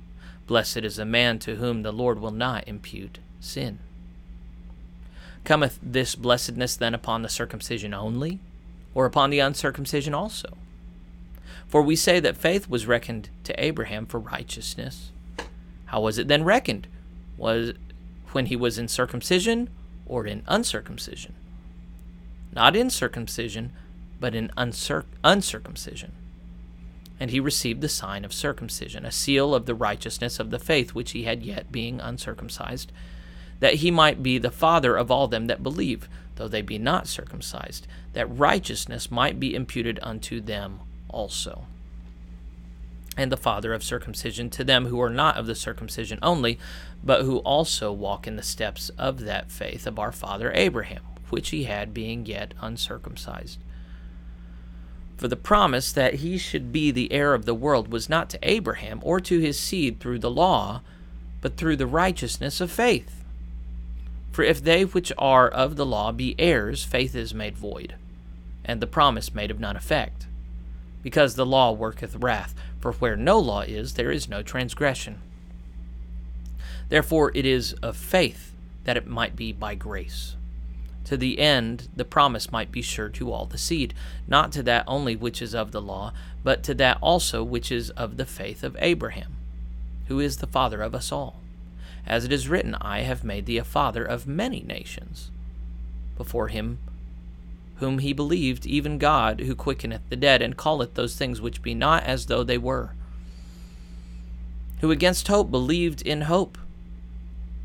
Blessed 0.45 0.77
is 0.77 0.95
the 0.95 1.05
man 1.05 1.39
to 1.39 1.55
whom 1.55 1.81
the 1.81 1.91
Lord 1.91 2.19
will 2.19 2.31
not 2.31 2.67
impute 2.67 3.19
sin. 3.39 3.79
Cometh 5.47 5.79
this 5.81 6.13
blessedness 6.13 6.75
then 6.75 6.93
upon 6.93 7.21
the 7.21 7.29
circumcision 7.29 7.93
only, 7.93 8.39
or 8.93 9.05
upon 9.05 9.29
the 9.29 9.39
uncircumcision 9.39 10.13
also? 10.13 10.57
For 11.69 11.81
we 11.81 11.95
say 11.95 12.19
that 12.19 12.35
faith 12.35 12.67
was 12.69 12.85
reckoned 12.85 13.29
to 13.45 13.57
Abraham 13.63 14.05
for 14.07 14.19
righteousness. 14.19 15.13
How 15.85 16.01
was 16.01 16.17
it 16.17 16.27
then 16.27 16.43
reckoned? 16.43 16.87
Was 17.37 17.71
when 18.33 18.47
he 18.47 18.57
was 18.57 18.77
in 18.77 18.89
circumcision 18.89 19.69
or 20.05 20.25
in 20.27 20.43
uncircumcision? 20.47 21.33
Not 22.51 22.75
in 22.75 22.89
circumcision, 22.89 23.71
but 24.19 24.35
in 24.35 24.49
uncirc- 24.57 25.05
uncircumcision. 25.23 26.11
And 27.21 27.31
he 27.31 27.39
received 27.39 27.79
the 27.79 27.87
sign 27.87 28.25
of 28.25 28.33
circumcision, 28.33 29.05
a 29.05 29.13
seal 29.13 29.55
of 29.55 29.65
the 29.65 29.75
righteousness 29.75 30.41
of 30.41 30.49
the 30.49 30.59
faith 30.59 30.93
which 30.93 31.11
he 31.11 31.23
had 31.23 31.41
yet 31.41 31.71
being 31.71 32.01
uncircumcised 32.01 32.91
that 33.59 33.75
he 33.75 33.91
might 33.91 34.21
be 34.21 34.37
the 34.37 34.51
father 34.51 34.95
of 34.95 35.09
all 35.09 35.27
them 35.27 35.47
that 35.47 35.63
believe, 35.63 36.07
though 36.35 36.47
they 36.47 36.61
be 36.61 36.77
not 36.77 37.07
circumcised, 37.07 37.87
that 38.13 38.25
righteousness 38.27 39.09
might 39.11 39.39
be 39.39 39.55
imputed 39.55 39.99
unto 40.01 40.39
them 40.39 40.79
also. 41.09 41.65
And 43.15 43.31
the 43.31 43.37
father 43.37 43.73
of 43.73 43.83
circumcision 43.83 44.51
to 44.51 44.63
them 44.63 44.85
who 44.87 45.01
are 45.01 45.09
not 45.09 45.37
of 45.37 45.47
the 45.47 45.55
circumcision 45.55 46.19
only, 46.21 46.59
but 47.03 47.23
who 47.23 47.37
also 47.39 47.91
walk 47.91 48.27
in 48.27 48.35
the 48.35 48.43
steps 48.43 48.89
of 48.97 49.21
that 49.21 49.51
faith 49.51 49.87
of 49.87 49.97
our 49.97 50.11
father 50.11 50.51
Abraham, 50.53 51.01
which 51.29 51.49
he 51.49 51.63
had 51.63 51.93
being 51.93 52.25
yet 52.27 52.53
uncircumcised. 52.61 53.57
For 55.17 55.27
the 55.27 55.35
promise 55.35 55.91
that 55.91 56.15
he 56.15 56.37
should 56.37 56.71
be 56.71 56.91
the 56.91 57.11
heir 57.11 57.33
of 57.33 57.45
the 57.45 57.55
world 57.55 57.91
was 57.91 58.07
not 58.07 58.29
to 58.29 58.39
Abraham 58.43 58.99
or 59.01 59.19
to 59.21 59.39
his 59.39 59.59
seed 59.59 59.99
through 59.99 60.19
the 60.19 60.29
law, 60.29 60.81
but 61.41 61.57
through 61.57 61.75
the 61.77 61.87
righteousness 61.87 62.61
of 62.61 62.71
faith. 62.71 63.23
For 64.31 64.43
if 64.43 64.63
they 64.63 64.85
which 64.85 65.11
are 65.17 65.47
of 65.49 65.75
the 65.75 65.85
law 65.85 66.11
be 66.11 66.35
heirs, 66.37 66.83
faith 66.83 67.15
is 67.15 67.33
made 67.33 67.57
void, 67.57 67.95
and 68.63 68.81
the 68.81 68.87
promise 68.87 69.33
made 69.33 69.51
of 69.51 69.59
none 69.59 69.75
effect. 69.75 70.27
Because 71.01 71.35
the 71.35 71.45
law 71.45 71.71
worketh 71.71 72.15
wrath, 72.15 72.53
for 72.79 72.93
where 72.93 73.15
no 73.15 73.39
law 73.39 73.61
is, 73.61 73.93
there 73.93 74.11
is 74.11 74.27
no 74.29 74.41
transgression. 74.43 75.21
Therefore 76.89 77.31
it 77.35 77.45
is 77.45 77.73
of 77.73 77.97
faith 77.97 78.53
that 78.83 78.97
it 78.97 79.07
might 79.07 79.35
be 79.35 79.51
by 79.51 79.75
grace. 79.75 80.35
To 81.05 81.17
the 81.17 81.39
end 81.39 81.87
the 81.95 82.05
promise 82.05 82.51
might 82.51 82.71
be 82.71 82.81
sure 82.81 83.09
to 83.09 83.31
all 83.31 83.45
the 83.45 83.57
seed, 83.57 83.93
not 84.27 84.51
to 84.53 84.63
that 84.63 84.83
only 84.87 85.15
which 85.15 85.41
is 85.41 85.55
of 85.55 85.71
the 85.71 85.81
law, 85.81 86.13
but 86.43 86.63
to 86.63 86.73
that 86.75 86.97
also 87.01 87.43
which 87.43 87.71
is 87.71 87.89
of 87.91 88.17
the 88.17 88.25
faith 88.25 88.63
of 88.63 88.75
Abraham, 88.79 89.35
who 90.07 90.19
is 90.19 90.37
the 90.37 90.47
father 90.47 90.81
of 90.81 90.93
us 90.93 91.11
all. 91.11 91.37
As 92.07 92.23
it 92.23 92.31
is 92.31 92.47
written, 92.47 92.75
I 92.79 93.01
have 93.01 93.23
made 93.25 93.45
thee 93.45 93.57
a 93.57 93.63
father 93.65 94.03
of 94.03 94.25
many 94.25 94.61
nations. 94.61 95.29
Before 96.15 96.47
him 96.47 96.79
whom 97.75 97.99
he 97.99 98.11
believed, 98.11 98.65
even 98.65 98.97
God, 98.97 99.41
who 99.41 99.53
quickeneth 99.53 100.01
the 100.09 100.15
dead, 100.15 100.41
and 100.41 100.57
calleth 100.57 100.95
those 100.95 101.15
things 101.15 101.39
which 101.39 101.61
be 101.61 101.75
not 101.75 102.01
as 102.05 102.25
though 102.25 102.43
they 102.43 102.57
were. 102.57 102.95
Who 104.81 104.89
against 104.89 105.27
hope 105.27 105.51
believed 105.51 106.01
in 106.01 106.21
hope, 106.21 106.57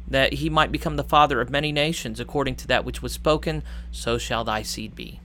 that 0.07 0.35
he 0.35 0.51
might 0.51 0.71
become 0.71 0.97
the 0.97 1.03
father 1.05 1.41
of 1.41 1.49
many 1.49 1.73
nations, 1.73 2.21
according 2.21 2.57
to 2.57 2.67
that 2.67 2.85
which 2.85 3.01
was 3.01 3.13
spoken, 3.13 3.63
so 3.91 4.19
shall 4.19 4.45
thy 4.45 4.61
seed 4.61 4.95
be. 4.95 5.19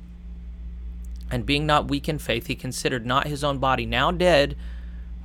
And 1.29 1.45
being 1.45 1.65
not 1.65 1.89
weak 1.89 2.07
in 2.07 2.17
faith, 2.19 2.47
he 2.47 2.55
considered 2.55 3.05
not 3.05 3.27
his 3.27 3.43
own 3.43 3.57
body 3.57 3.85
now 3.85 4.11
dead 4.11 4.55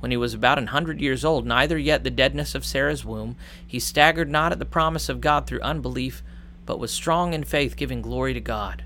when 0.03 0.11
he 0.11 0.17
was 0.17 0.33
about 0.33 0.57
an 0.57 0.67
hundred 0.67 0.99
years 0.99 1.23
old, 1.23 1.45
neither 1.45 1.77
yet 1.77 2.03
the 2.03 2.09
deadness 2.09 2.55
of 2.55 2.65
Sarah's 2.65 3.05
womb, 3.05 3.37
he 3.65 3.79
staggered 3.79 4.29
not 4.29 4.51
at 4.51 4.59
the 4.59 4.65
promise 4.65 5.07
of 5.07 5.21
God 5.21 5.47
through 5.47 5.61
unbelief, 5.61 6.21
but 6.65 6.77
was 6.77 6.91
strong 6.91 7.33
in 7.33 7.45
faith, 7.45 7.77
giving 7.77 8.01
glory 8.01 8.33
to 8.33 8.41
God. 8.41 8.83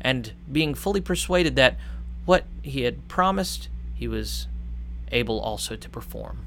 And 0.00 0.34
being 0.52 0.74
fully 0.74 1.00
persuaded 1.00 1.56
that 1.56 1.76
what 2.26 2.44
he 2.62 2.82
had 2.82 3.08
promised, 3.08 3.66
he 3.96 4.06
was 4.06 4.46
able 5.10 5.40
also 5.40 5.74
to 5.74 5.88
perform. 5.88 6.46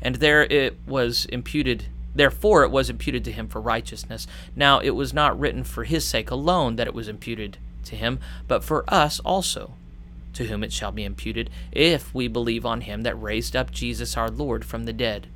And 0.00 0.14
there 0.16 0.44
it 0.44 0.76
was 0.86 1.24
imputed 1.26 1.86
Therefore, 2.14 2.62
it 2.64 2.70
was 2.70 2.88
imputed 2.88 3.24
to 3.26 3.32
him 3.32 3.48
for 3.48 3.60
righteousness. 3.60 4.26
Now, 4.56 4.78
it 4.80 4.90
was 4.90 5.12
not 5.12 5.38
written 5.38 5.62
for 5.62 5.84
his 5.84 6.04
sake 6.06 6.30
alone 6.30 6.76
that 6.76 6.86
it 6.88 6.94
was 6.94 7.06
imputed 7.08 7.58
to 7.84 7.96
him, 7.96 8.18
but 8.48 8.64
for 8.64 8.84
us 8.88 9.20
also, 9.20 9.72
to 10.38 10.44
whom 10.46 10.62
it 10.62 10.72
shall 10.72 10.92
be 10.92 11.04
imputed, 11.04 11.50
if 11.72 12.14
we 12.14 12.28
believe 12.28 12.64
on 12.64 12.82
him 12.82 13.02
that 13.02 13.20
raised 13.20 13.56
up 13.56 13.72
Jesus 13.72 14.16
our 14.16 14.30
Lord 14.30 14.64
from 14.64 14.84
the 14.84 14.92
dead, 14.92 15.26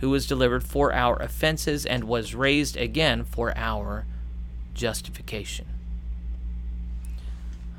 who 0.00 0.10
was 0.10 0.26
delivered 0.26 0.64
for 0.64 0.92
our 0.92 1.14
offenses 1.22 1.86
and 1.86 2.02
was 2.04 2.34
raised 2.34 2.76
again 2.76 3.22
for 3.22 3.56
our 3.56 4.04
justification. 4.74 5.66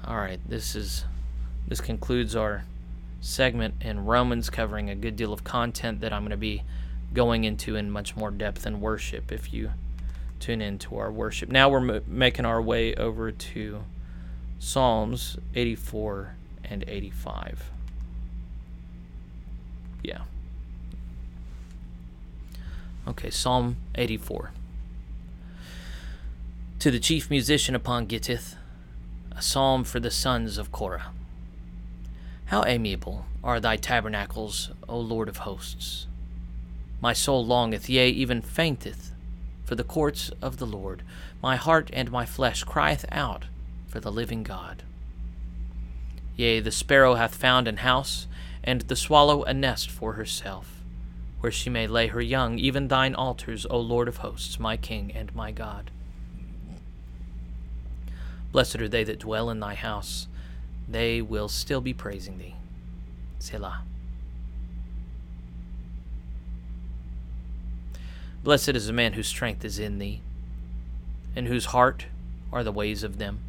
All 0.06 0.16
right, 0.16 0.40
this 0.48 0.74
is 0.74 1.04
this 1.68 1.82
concludes 1.82 2.34
our 2.34 2.64
segment 3.20 3.74
in 3.82 4.06
Romans 4.06 4.50
covering 4.50 4.90
a 4.90 4.96
good 4.96 5.18
deal 5.18 5.34
of 5.34 5.44
content 5.44 6.00
that 6.00 6.14
I'm 6.14 6.22
going 6.22 6.32
to 6.32 6.38
be 6.38 6.64
going 7.14 7.44
into 7.44 7.76
in 7.76 7.92
much 7.92 8.16
more 8.16 8.32
depth 8.32 8.66
in 8.66 8.80
worship 8.80 9.34
if 9.34 9.52
you 9.54 9.72
tune 10.40 10.62
in 10.62 10.78
to 10.78 10.98
our 10.98 11.12
worship. 11.12 11.50
Now 11.50 11.68
we're 11.68 11.96
m- 11.98 12.06
making 12.08 12.46
our 12.46 12.62
way 12.62 12.96
over 12.96 13.34
to 13.34 13.84
Psalms 14.60 15.38
84 15.56 16.36
and 16.64 16.84
85. 16.88 17.70
Yeah. 20.04 20.20
Okay, 23.08 23.30
Psalm 23.30 23.78
84. 23.96 24.52
To 26.80 26.92
the 26.92 27.00
chief 27.00 27.30
musician 27.30 27.76
upon 27.76 28.08
Gittith, 28.08 28.56
a 29.32 29.42
psalm 29.42 29.84
for 29.84 30.00
the 30.00 30.12
sons 30.12 30.58
of 30.58 30.72
Korah. 30.72 31.12
How 32.46 32.64
amiable 32.66 33.26
are 33.44 33.60
thy 33.60 33.78
tabernacles, 33.78 34.72
O 34.90 35.00
Lord 35.00 35.30
of 35.30 35.38
hosts! 35.38 36.08
My 37.00 37.14
soul 37.14 37.46
longeth, 37.46 37.88
yea, 37.90 38.10
even 38.10 38.42
fainteth, 38.42 39.12
for 39.64 39.76
the 39.76 39.84
courts 39.84 40.32
of 40.42 40.58
the 40.58 40.66
Lord. 40.66 41.04
My 41.44 41.56
heart 41.56 41.90
and 41.94 42.10
my 42.12 42.26
flesh 42.26 42.64
crieth 42.64 43.06
out 43.12 43.46
for 43.98 44.02
the 44.02 44.12
living 44.12 44.44
God. 44.44 44.84
Yea, 46.36 46.60
the 46.60 46.70
sparrow 46.72 47.16
hath 47.16 47.34
found 47.34 47.68
an 47.68 47.78
house, 47.78 48.28
and 48.64 48.82
the 48.82 48.96
swallow 48.96 49.44
a 49.46 49.56
nest 49.56 49.90
for 49.90 50.14
herself, 50.14 50.84
where 51.40 51.52
she 51.52 51.68
may 51.68 51.88
lay 51.88 52.06
her 52.08 52.22
young, 52.22 52.60
even 52.60 52.90
thine 52.90 53.16
altars, 53.16 53.66
O 53.72 53.80
Lord 53.80 54.08
of 54.08 54.18
hosts, 54.18 54.60
my 54.60 54.78
King 54.78 55.12
and 55.16 55.34
my 55.34 55.52
God. 55.52 55.90
Blessed 58.52 58.76
are 58.84 58.88
they 58.90 59.04
that 59.04 59.18
dwell 59.20 59.50
in 59.50 59.60
thy 59.62 59.74
house, 59.74 60.28
they 60.88 61.20
will 61.24 61.50
still 61.50 61.82
be 61.82 61.92
praising 61.94 62.38
thee. 62.38 62.54
Selah. 63.40 63.82
Blessed 68.44 68.70
is 68.76 68.86
the 68.86 68.94
man 68.94 69.14
whose 69.14 69.28
strength 69.28 69.66
is 69.66 69.80
in 69.80 69.98
thee, 69.98 70.22
and 71.36 71.48
whose 71.48 71.66
heart 71.74 72.06
are 72.54 72.64
the 72.64 72.72
ways 72.72 73.02
of 73.04 73.18
them 73.18 73.40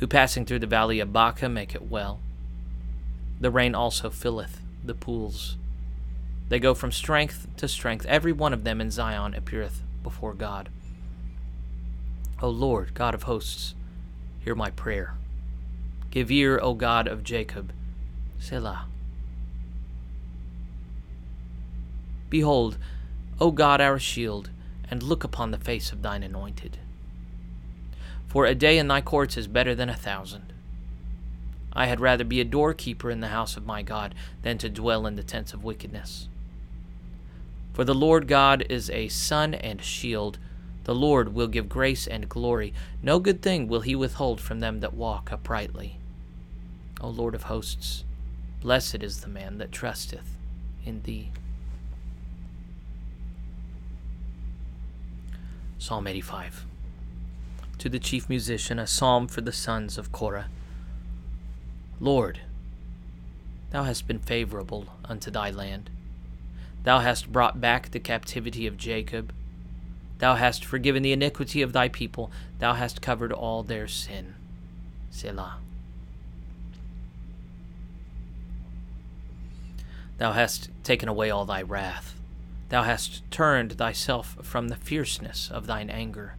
who 0.00 0.06
passing 0.06 0.46
through 0.46 0.58
the 0.58 0.66
valley 0.66 0.98
of 0.98 1.12
Baca 1.12 1.46
make 1.46 1.74
it 1.74 1.88
well. 1.90 2.20
The 3.38 3.50
rain 3.50 3.74
also 3.74 4.08
filleth 4.08 4.60
the 4.82 4.94
pools. 4.94 5.58
They 6.48 6.58
go 6.58 6.72
from 6.72 6.90
strength 6.90 7.46
to 7.58 7.68
strength. 7.68 8.06
Every 8.06 8.32
one 8.32 8.54
of 8.54 8.64
them 8.64 8.80
in 8.80 8.90
Zion 8.90 9.34
appeareth 9.34 9.82
before 10.02 10.32
God. 10.32 10.70
O 12.42 12.48
Lord, 12.48 12.94
God 12.94 13.14
of 13.14 13.24
hosts, 13.24 13.74
hear 14.42 14.54
my 14.54 14.70
prayer. 14.70 15.14
Give 16.10 16.30
ear, 16.30 16.58
O 16.62 16.72
God 16.72 17.06
of 17.06 17.22
Jacob. 17.22 17.70
Selah. 18.38 18.86
Behold, 22.30 22.78
O 23.38 23.50
God, 23.50 23.82
our 23.82 23.98
shield, 23.98 24.48
and 24.90 25.02
look 25.02 25.24
upon 25.24 25.50
the 25.50 25.58
face 25.58 25.92
of 25.92 26.00
thine 26.00 26.22
anointed 26.22 26.78
for 28.30 28.46
a 28.46 28.54
day 28.54 28.78
in 28.78 28.86
thy 28.86 29.00
courts 29.00 29.36
is 29.36 29.48
better 29.48 29.74
than 29.74 29.88
a 29.88 29.96
thousand. 29.96 30.52
I 31.72 31.86
had 31.86 31.98
rather 31.98 32.22
be 32.22 32.40
a 32.40 32.44
doorkeeper 32.44 33.10
in 33.10 33.18
the 33.18 33.26
house 33.34 33.56
of 33.56 33.66
my 33.66 33.82
God 33.82 34.14
than 34.42 34.56
to 34.58 34.68
dwell 34.70 35.04
in 35.04 35.16
the 35.16 35.24
tents 35.24 35.52
of 35.52 35.64
wickedness. 35.64 36.28
For 37.72 37.82
the 37.82 37.92
Lord 37.94 38.28
God 38.28 38.64
is 38.70 38.88
a 38.90 39.08
sun 39.08 39.54
and 39.54 39.82
shield. 39.82 40.38
The 40.84 40.94
Lord 40.94 41.34
will 41.34 41.48
give 41.48 41.68
grace 41.68 42.06
and 42.06 42.28
glory. 42.28 42.72
No 43.02 43.18
good 43.18 43.42
thing 43.42 43.66
will 43.66 43.80
he 43.80 43.96
withhold 43.96 44.40
from 44.40 44.60
them 44.60 44.78
that 44.78 44.94
walk 44.94 45.32
uprightly. 45.32 45.98
O 47.00 47.08
Lord 47.08 47.34
of 47.34 47.44
hosts, 47.44 48.04
blessed 48.60 49.02
is 49.02 49.22
the 49.22 49.28
man 49.28 49.58
that 49.58 49.72
trusteth 49.72 50.36
in 50.86 51.02
thee. 51.02 51.30
Psalm 55.78 56.06
85 56.06 56.66
to 57.80 57.88
the 57.88 57.98
chief 57.98 58.28
musician 58.28 58.78
a 58.78 58.86
psalm 58.86 59.26
for 59.26 59.40
the 59.40 59.50
sons 59.52 59.96
of 59.96 60.12
Korah. 60.12 60.50
Lord, 61.98 62.40
thou 63.70 63.84
hast 63.84 64.06
been 64.06 64.18
favorable 64.18 64.84
unto 65.06 65.30
thy 65.30 65.50
land. 65.50 65.88
Thou 66.84 66.98
hast 66.98 67.32
brought 67.32 67.58
back 67.58 67.90
the 67.90 67.98
captivity 67.98 68.66
of 68.66 68.76
Jacob. 68.76 69.32
Thou 70.18 70.34
hast 70.34 70.62
forgiven 70.62 71.02
the 71.02 71.12
iniquity 71.12 71.62
of 71.62 71.72
thy 71.72 71.88
people. 71.88 72.30
Thou 72.58 72.74
hast 72.74 73.00
covered 73.00 73.32
all 73.32 73.62
their 73.62 73.88
sin. 73.88 74.34
Selah. 75.10 75.56
Thou 80.18 80.32
hast 80.32 80.68
taken 80.84 81.08
away 81.08 81.30
all 81.30 81.46
thy 81.46 81.62
wrath. 81.62 82.14
Thou 82.68 82.82
hast 82.82 83.22
turned 83.30 83.72
thyself 83.72 84.36
from 84.42 84.68
the 84.68 84.76
fierceness 84.76 85.50
of 85.50 85.66
thine 85.66 85.88
anger. 85.88 86.34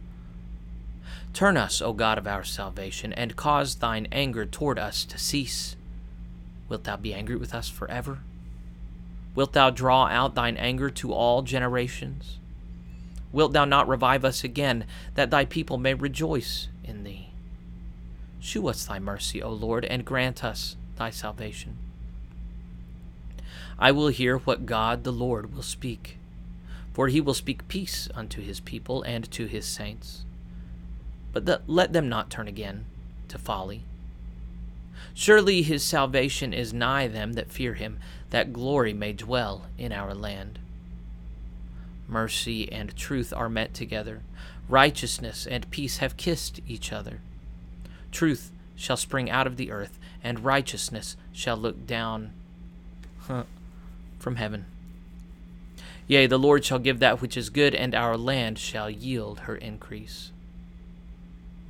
Turn 1.32 1.56
us, 1.56 1.80
O 1.80 1.94
God 1.94 2.18
of 2.18 2.26
our 2.26 2.44
salvation, 2.44 3.12
and 3.14 3.36
cause 3.36 3.76
thine 3.76 4.06
anger 4.12 4.44
toward 4.44 4.78
us 4.78 5.02
to 5.06 5.18
cease. 5.18 5.76
Wilt 6.68 6.84
thou 6.84 6.96
be 6.96 7.14
angry 7.14 7.36
with 7.36 7.54
us 7.54 7.70
forever? 7.70 8.18
Wilt 9.34 9.54
thou 9.54 9.70
draw 9.70 10.06
out 10.08 10.34
thine 10.34 10.58
anger 10.58 10.90
to 10.90 11.14
all 11.14 11.40
generations? 11.40 12.38
Wilt 13.32 13.54
thou 13.54 13.64
not 13.64 13.88
revive 13.88 14.26
us 14.26 14.44
again, 14.44 14.84
that 15.14 15.30
thy 15.30 15.46
people 15.46 15.78
may 15.78 15.94
rejoice 15.94 16.68
in 16.84 17.02
thee? 17.02 17.30
Shew 18.38 18.68
us 18.68 18.84
thy 18.84 18.98
mercy, 18.98 19.42
O 19.42 19.50
Lord, 19.52 19.86
and 19.86 20.04
grant 20.04 20.44
us 20.44 20.76
thy 20.96 21.08
salvation. 21.08 21.78
I 23.78 23.90
will 23.90 24.08
hear 24.08 24.36
what 24.38 24.66
God 24.66 25.02
the 25.04 25.12
Lord 25.12 25.54
will 25.54 25.62
speak, 25.62 26.18
for 26.92 27.08
he 27.08 27.22
will 27.22 27.32
speak 27.34 27.66
peace 27.68 28.06
unto 28.14 28.42
his 28.42 28.60
people 28.60 29.02
and 29.04 29.30
to 29.30 29.46
his 29.46 29.64
saints 29.64 30.24
but 31.32 31.62
let 31.66 31.92
them 31.92 32.08
not 32.08 32.30
turn 32.30 32.46
again 32.46 32.84
to 33.28 33.38
folly. 33.38 33.82
Surely 35.14 35.62
his 35.62 35.82
salvation 35.82 36.52
is 36.54 36.72
nigh 36.72 37.06
them 37.06 37.32
that 37.34 37.50
fear 37.52 37.74
him, 37.74 37.98
that 38.30 38.52
glory 38.52 38.92
may 38.94 39.12
dwell 39.12 39.66
in 39.78 39.92
our 39.92 40.14
land. 40.14 40.58
Mercy 42.08 42.70
and 42.70 42.96
truth 42.96 43.32
are 43.32 43.48
met 43.48 43.74
together, 43.74 44.22
righteousness 44.68 45.46
and 45.46 45.70
peace 45.70 45.98
have 45.98 46.16
kissed 46.16 46.60
each 46.68 46.92
other. 46.92 47.20
Truth 48.10 48.52
shall 48.76 48.96
spring 48.96 49.30
out 49.30 49.46
of 49.46 49.56
the 49.56 49.70
earth, 49.70 49.98
and 50.24 50.44
righteousness 50.44 51.16
shall 51.32 51.56
look 51.56 51.86
down 51.86 52.32
huh, 53.20 53.44
from 54.18 54.36
heaven. 54.36 54.66
Yea, 56.06 56.26
the 56.26 56.38
Lord 56.38 56.64
shall 56.64 56.78
give 56.78 56.98
that 56.98 57.20
which 57.22 57.36
is 57.36 57.48
good, 57.48 57.74
and 57.74 57.94
our 57.94 58.16
land 58.16 58.58
shall 58.58 58.90
yield 58.90 59.40
her 59.40 59.56
increase 59.56 60.30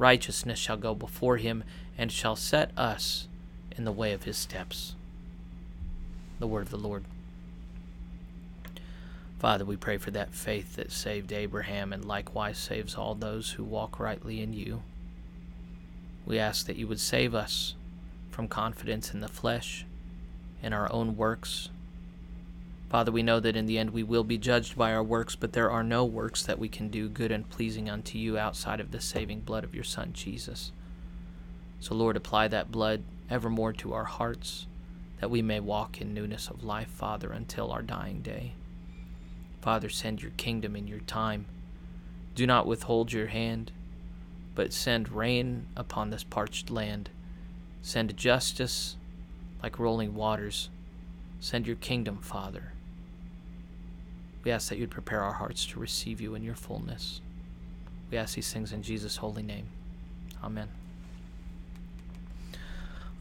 righteousness 0.02 0.58
shall 0.58 0.76
go 0.76 0.94
before 0.96 1.36
him 1.36 1.62
and 1.96 2.10
shall 2.10 2.34
set 2.34 2.72
us 2.76 3.28
in 3.76 3.84
the 3.84 3.92
way 3.92 4.12
of 4.12 4.24
his 4.24 4.36
steps. 4.36 4.96
The 6.40 6.46
word 6.48 6.62
of 6.62 6.70
the 6.70 6.76
Lord. 6.76 7.04
Father, 9.38 9.64
we 9.64 9.76
pray 9.76 9.98
for 9.98 10.10
that 10.10 10.34
faith 10.34 10.74
that 10.74 10.90
saved 10.90 11.32
Abraham 11.32 11.92
and 11.92 12.04
likewise 12.04 12.58
saves 12.58 12.96
all 12.96 13.14
those 13.14 13.52
who 13.52 13.62
walk 13.62 14.00
rightly 14.00 14.42
in 14.42 14.52
you. 14.52 14.82
We 16.26 16.36
ask 16.38 16.66
that 16.66 16.76
you 16.76 16.88
would 16.88 17.00
save 17.00 17.32
us 17.32 17.74
from 18.32 18.48
confidence 18.48 19.14
in 19.14 19.20
the 19.20 19.28
flesh, 19.28 19.86
in 20.64 20.72
our 20.72 20.90
own 20.92 21.16
works, 21.16 21.68
Father, 22.92 23.10
we 23.10 23.22
know 23.22 23.40
that 23.40 23.56
in 23.56 23.64
the 23.64 23.78
end 23.78 23.88
we 23.92 24.02
will 24.02 24.22
be 24.22 24.36
judged 24.36 24.76
by 24.76 24.92
our 24.92 25.02
works, 25.02 25.34
but 25.34 25.54
there 25.54 25.70
are 25.70 25.82
no 25.82 26.04
works 26.04 26.42
that 26.42 26.58
we 26.58 26.68
can 26.68 26.88
do 26.90 27.08
good 27.08 27.32
and 27.32 27.48
pleasing 27.48 27.88
unto 27.88 28.18
you 28.18 28.36
outside 28.36 28.80
of 28.80 28.90
the 28.90 29.00
saving 29.00 29.40
blood 29.40 29.64
of 29.64 29.74
your 29.74 29.82
Son, 29.82 30.10
Jesus. 30.12 30.72
So, 31.80 31.94
Lord, 31.94 32.18
apply 32.18 32.48
that 32.48 32.70
blood 32.70 33.02
evermore 33.30 33.72
to 33.72 33.94
our 33.94 34.04
hearts, 34.04 34.66
that 35.20 35.30
we 35.30 35.40
may 35.40 35.58
walk 35.58 36.02
in 36.02 36.12
newness 36.12 36.48
of 36.48 36.64
life, 36.64 36.88
Father, 36.88 37.32
until 37.32 37.72
our 37.72 37.80
dying 37.80 38.20
day. 38.20 38.52
Father, 39.62 39.88
send 39.88 40.20
your 40.20 40.32
kingdom 40.32 40.76
in 40.76 40.86
your 40.86 41.00
time. 41.00 41.46
Do 42.34 42.46
not 42.46 42.66
withhold 42.66 43.10
your 43.10 43.28
hand, 43.28 43.72
but 44.54 44.70
send 44.70 45.08
rain 45.08 45.64
upon 45.78 46.10
this 46.10 46.24
parched 46.24 46.68
land. 46.68 47.08
Send 47.80 48.14
justice 48.18 48.96
like 49.62 49.78
rolling 49.78 50.14
waters. 50.14 50.68
Send 51.40 51.66
your 51.66 51.76
kingdom, 51.76 52.18
Father. 52.18 52.74
We 54.44 54.50
ask 54.50 54.68
that 54.68 54.78
you'd 54.78 54.90
prepare 54.90 55.22
our 55.22 55.32
hearts 55.34 55.64
to 55.66 55.78
receive 55.80 56.20
you 56.20 56.34
in 56.34 56.42
your 56.42 56.54
fullness. 56.56 57.20
We 58.10 58.18
ask 58.18 58.34
these 58.34 58.52
things 58.52 58.72
in 58.72 58.82
Jesus' 58.82 59.16
holy 59.16 59.42
name. 59.42 59.66
Amen. 60.42 60.68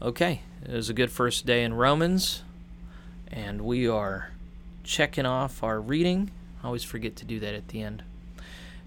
Okay, 0.00 0.42
it 0.66 0.72
was 0.72 0.90
a 0.90 0.94
good 0.94 1.10
first 1.12 1.46
day 1.46 1.62
in 1.62 1.74
Romans, 1.74 2.42
and 3.28 3.62
we 3.62 3.86
are 3.88 4.30
checking 4.82 5.24
off 5.26 5.62
our 5.62 5.80
reading. 5.80 6.30
I 6.62 6.66
always 6.66 6.82
forget 6.82 7.14
to 7.16 7.24
do 7.24 7.38
that 7.38 7.54
at 7.54 7.68
the 7.68 7.82
end. 7.82 8.02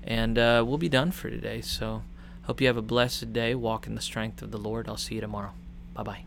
And 0.04 0.38
uh, 0.38 0.64
we'll 0.68 0.78
be 0.78 0.90
done 0.90 1.12
for 1.12 1.30
today, 1.30 1.62
so 1.62 2.04
hope 2.44 2.60
you 2.60 2.68
have 2.68 2.78
a 2.78 2.82
blessed 2.82 3.32
day. 3.32 3.56
Walk 3.56 3.88
in 3.88 3.96
the 3.96 4.02
strength 4.02 4.42
of 4.42 4.52
the 4.52 4.58
Lord. 4.60 4.90
I'll 4.90 4.98
see 4.98 5.16
you 5.16 5.22
tomorrow. 5.22 5.54
Bye 5.94 6.04
bye. 6.04 6.26